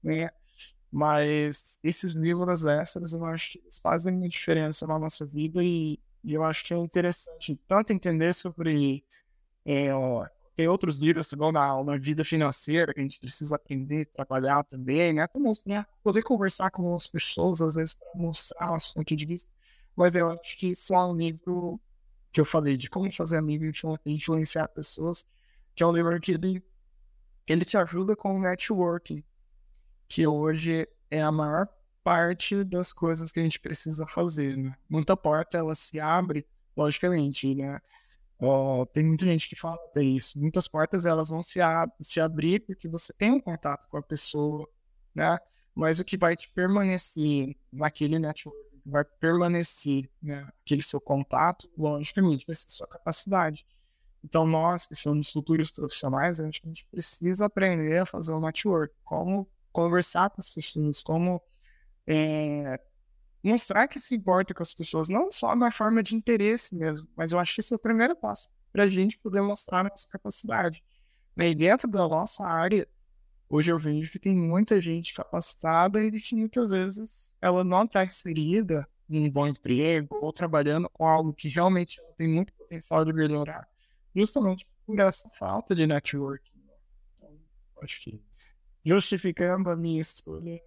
[0.00, 0.30] né,
[0.88, 6.32] mas esses livros extras, eu acho que fazem uma diferença na nossa vida e, e
[6.32, 9.04] eu acho que é interessante tanto entender sobre
[9.64, 9.88] é,
[10.60, 15.10] tem outros livros também na, na vida financeira que a gente precisa aprender, trabalhar também,
[15.14, 15.26] né?
[15.26, 19.50] Para poder conversar com as pessoas, às vezes, para mostrar nosso ponto de vista.
[19.96, 21.80] Mas eu acho que isso é um livro
[22.30, 25.24] que eu falei de como fazer amigo e influenciar pessoas,
[25.74, 26.62] que é um livro que ele,
[27.46, 29.24] ele te ajuda com o networking,
[30.06, 31.66] que hoje é a maior
[32.04, 34.76] parte das coisas que a gente precisa fazer, né?
[34.90, 36.46] Muita porta, ela se abre,
[36.76, 37.80] logicamente, né?
[38.40, 40.40] Oh, tem muita gente que fala isso.
[40.40, 44.02] Muitas portas, elas vão se, ab se abrir porque você tem um contato com a
[44.02, 44.66] pessoa,
[45.14, 45.38] né?
[45.74, 52.46] Mas o que vai te permanecer naquele network vai permanecer né, aquele seu contato, logicamente,
[52.46, 53.66] vai ser sua capacidade.
[54.22, 58.40] Então, nós que somos futuros profissionais, a gente, a gente precisa aprender a fazer o
[58.40, 61.40] network, como conversar com as pessoas, como
[62.06, 62.78] é,
[63.42, 67.32] mostrar que se importa com as pessoas, não só na forma de interesse mesmo, mas
[67.32, 70.82] eu acho que esse é o primeiro passo para a gente poder mostrar nossa capacidade.
[71.36, 72.86] E dentro da nossa área,
[73.52, 78.04] Hoje eu vejo que tem muita gente capacitada e que muitas vezes ela não está
[78.04, 83.12] inserida em um bom emprego ou trabalhando com algo que realmente tem muito potencial de
[83.12, 83.68] melhorar,
[84.14, 86.62] justamente por essa falta de networking.
[87.14, 87.28] Então,
[87.82, 88.22] acho que
[88.84, 90.62] justificando a minha escolha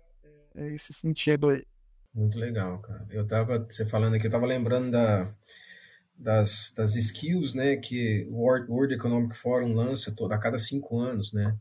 [0.53, 1.65] é esse sentido aí.
[2.13, 3.07] Muito legal, cara.
[3.09, 5.33] Eu tava, você falando aqui, eu tava lembrando da,
[6.15, 11.33] das, das skills, né, que o World, Economic Forum lança toda, a cada cinco anos,
[11.33, 11.57] né,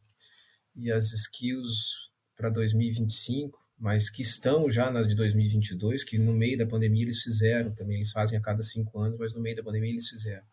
[0.77, 6.59] e as skills para 2025, mas que estão já nas de 2022, que no meio
[6.59, 9.63] da pandemia eles fizeram também, eles fazem a cada cinco anos, mas no meio da
[9.63, 10.45] pandemia eles fizeram.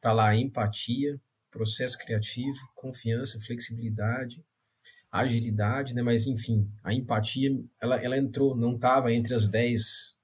[0.00, 1.20] Tá lá empatia,
[1.50, 4.44] processo criativo, confiança, flexibilidade,
[5.20, 6.02] agilidade, né?
[6.02, 7.50] Mas enfim, a empatia,
[7.80, 10.16] ela, ela entrou, não estava entre as 10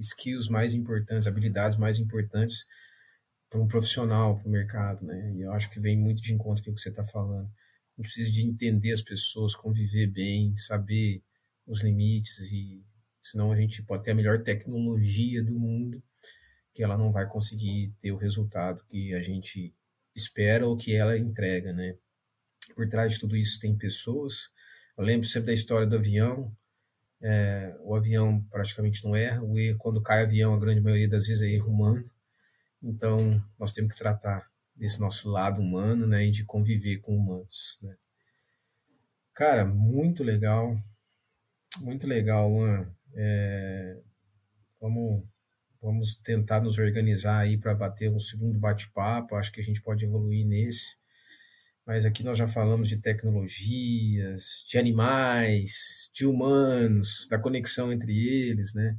[0.00, 2.66] skills mais importantes, habilidades mais importantes
[3.50, 5.34] para um profissional, para o mercado, né?
[5.34, 7.46] E eu acho que vem muito de encontro com o que você está falando.
[7.46, 11.22] A gente precisa de entender as pessoas, conviver bem, saber
[11.66, 12.82] os limites e
[13.22, 16.02] senão a gente pode ter a melhor tecnologia do mundo
[16.72, 19.74] que ela não vai conseguir ter o resultado que a gente
[20.14, 21.96] espera ou que ela entrega, né?
[22.78, 24.52] Por trás de tudo isso tem pessoas.
[24.96, 26.56] Eu lembro sempre da história do avião.
[27.20, 29.42] É, o avião praticamente não erra.
[29.42, 32.08] O erro, quando cai avião, a grande maioria das vezes é erro humano.
[32.80, 37.80] Então, nós temos que tratar desse nosso lado humano, né, e de conviver com humanos,
[37.82, 37.96] né.
[39.34, 40.76] Cara, muito legal,
[41.80, 42.88] muito legal, Luan.
[43.12, 44.00] É,
[44.80, 45.24] vamos,
[45.82, 49.34] vamos tentar nos organizar aí para bater um segundo bate-papo.
[49.34, 50.97] Acho que a gente pode evoluir nesse
[51.88, 58.74] mas aqui nós já falamos de tecnologias, de animais, de humanos, da conexão entre eles,
[58.74, 58.94] né?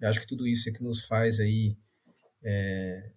[0.00, 1.76] Eu acho que tudo isso é que nos faz aí
[2.44, 3.10] é,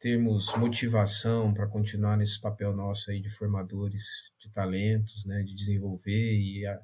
[0.00, 5.44] termos motivação para continuar nesse papel nosso aí de formadores de talentos, né?
[5.44, 6.82] De desenvolver e a,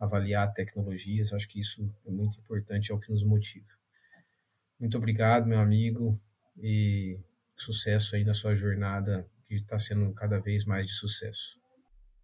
[0.00, 1.32] avaliar tecnologias.
[1.32, 3.70] Acho que isso é muito importante, é o que nos motiva.
[4.80, 6.20] Muito obrigado, meu amigo,
[6.58, 7.20] e
[7.54, 9.24] sucesso aí na sua jornada
[9.56, 11.60] que está sendo cada vez mais de sucesso.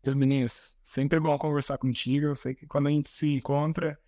[0.05, 2.27] Meus meninos, sempre é bom conversar contigo.
[2.27, 3.99] Eu sei que quando a gente se encontra,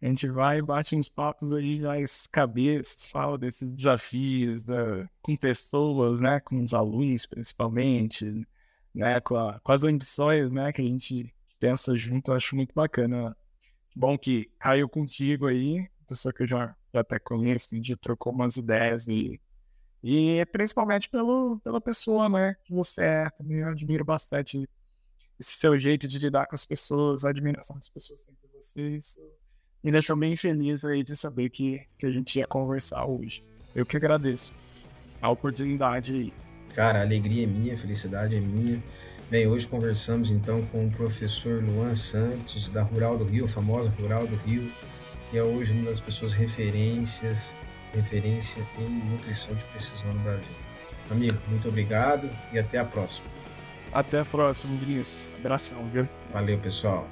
[0.00, 6.20] a gente vai, bate uns papos aí, as cabeças, fala desses desafios da, com pessoas,
[6.20, 8.46] né, com os alunos principalmente,
[8.94, 12.30] né, com, a, com as ambições, né, que a gente pensa junto.
[12.30, 13.36] Eu acho muito bacana.
[13.96, 18.32] Bom que caiu contigo aí, pessoa que eu já, já até conheço, a gente trocou
[18.32, 19.40] umas ideias e
[20.02, 23.30] e principalmente pelo, pela pessoa, né, que você é.
[23.30, 24.68] Também eu admiro bastante
[25.38, 28.50] esse seu jeito de lidar com as pessoas, a admiração que as pessoas têm por
[28.50, 28.96] você.
[28.96, 29.20] Isso
[29.82, 33.44] me deixou bem feliz aí de saber que, que a gente ia conversar hoje.
[33.74, 34.52] Eu que agradeço
[35.20, 36.32] a oportunidade aí.
[36.74, 38.82] Cara, a alegria é minha, a felicidade é minha.
[39.30, 44.26] Bem, hoje conversamos então com o professor Luan Santos, da Rural do Rio, famosa Rural
[44.26, 44.70] do Rio,
[45.30, 47.54] que é hoje uma das pessoas referências
[47.94, 50.56] referência em nutrição de precisão no Brasil.
[51.10, 53.26] Amigo, muito obrigado e até a próxima.
[53.92, 55.30] Até a próxima, Vinícius.
[55.38, 56.08] Abração, viu?
[56.32, 57.06] Valeu, pessoal.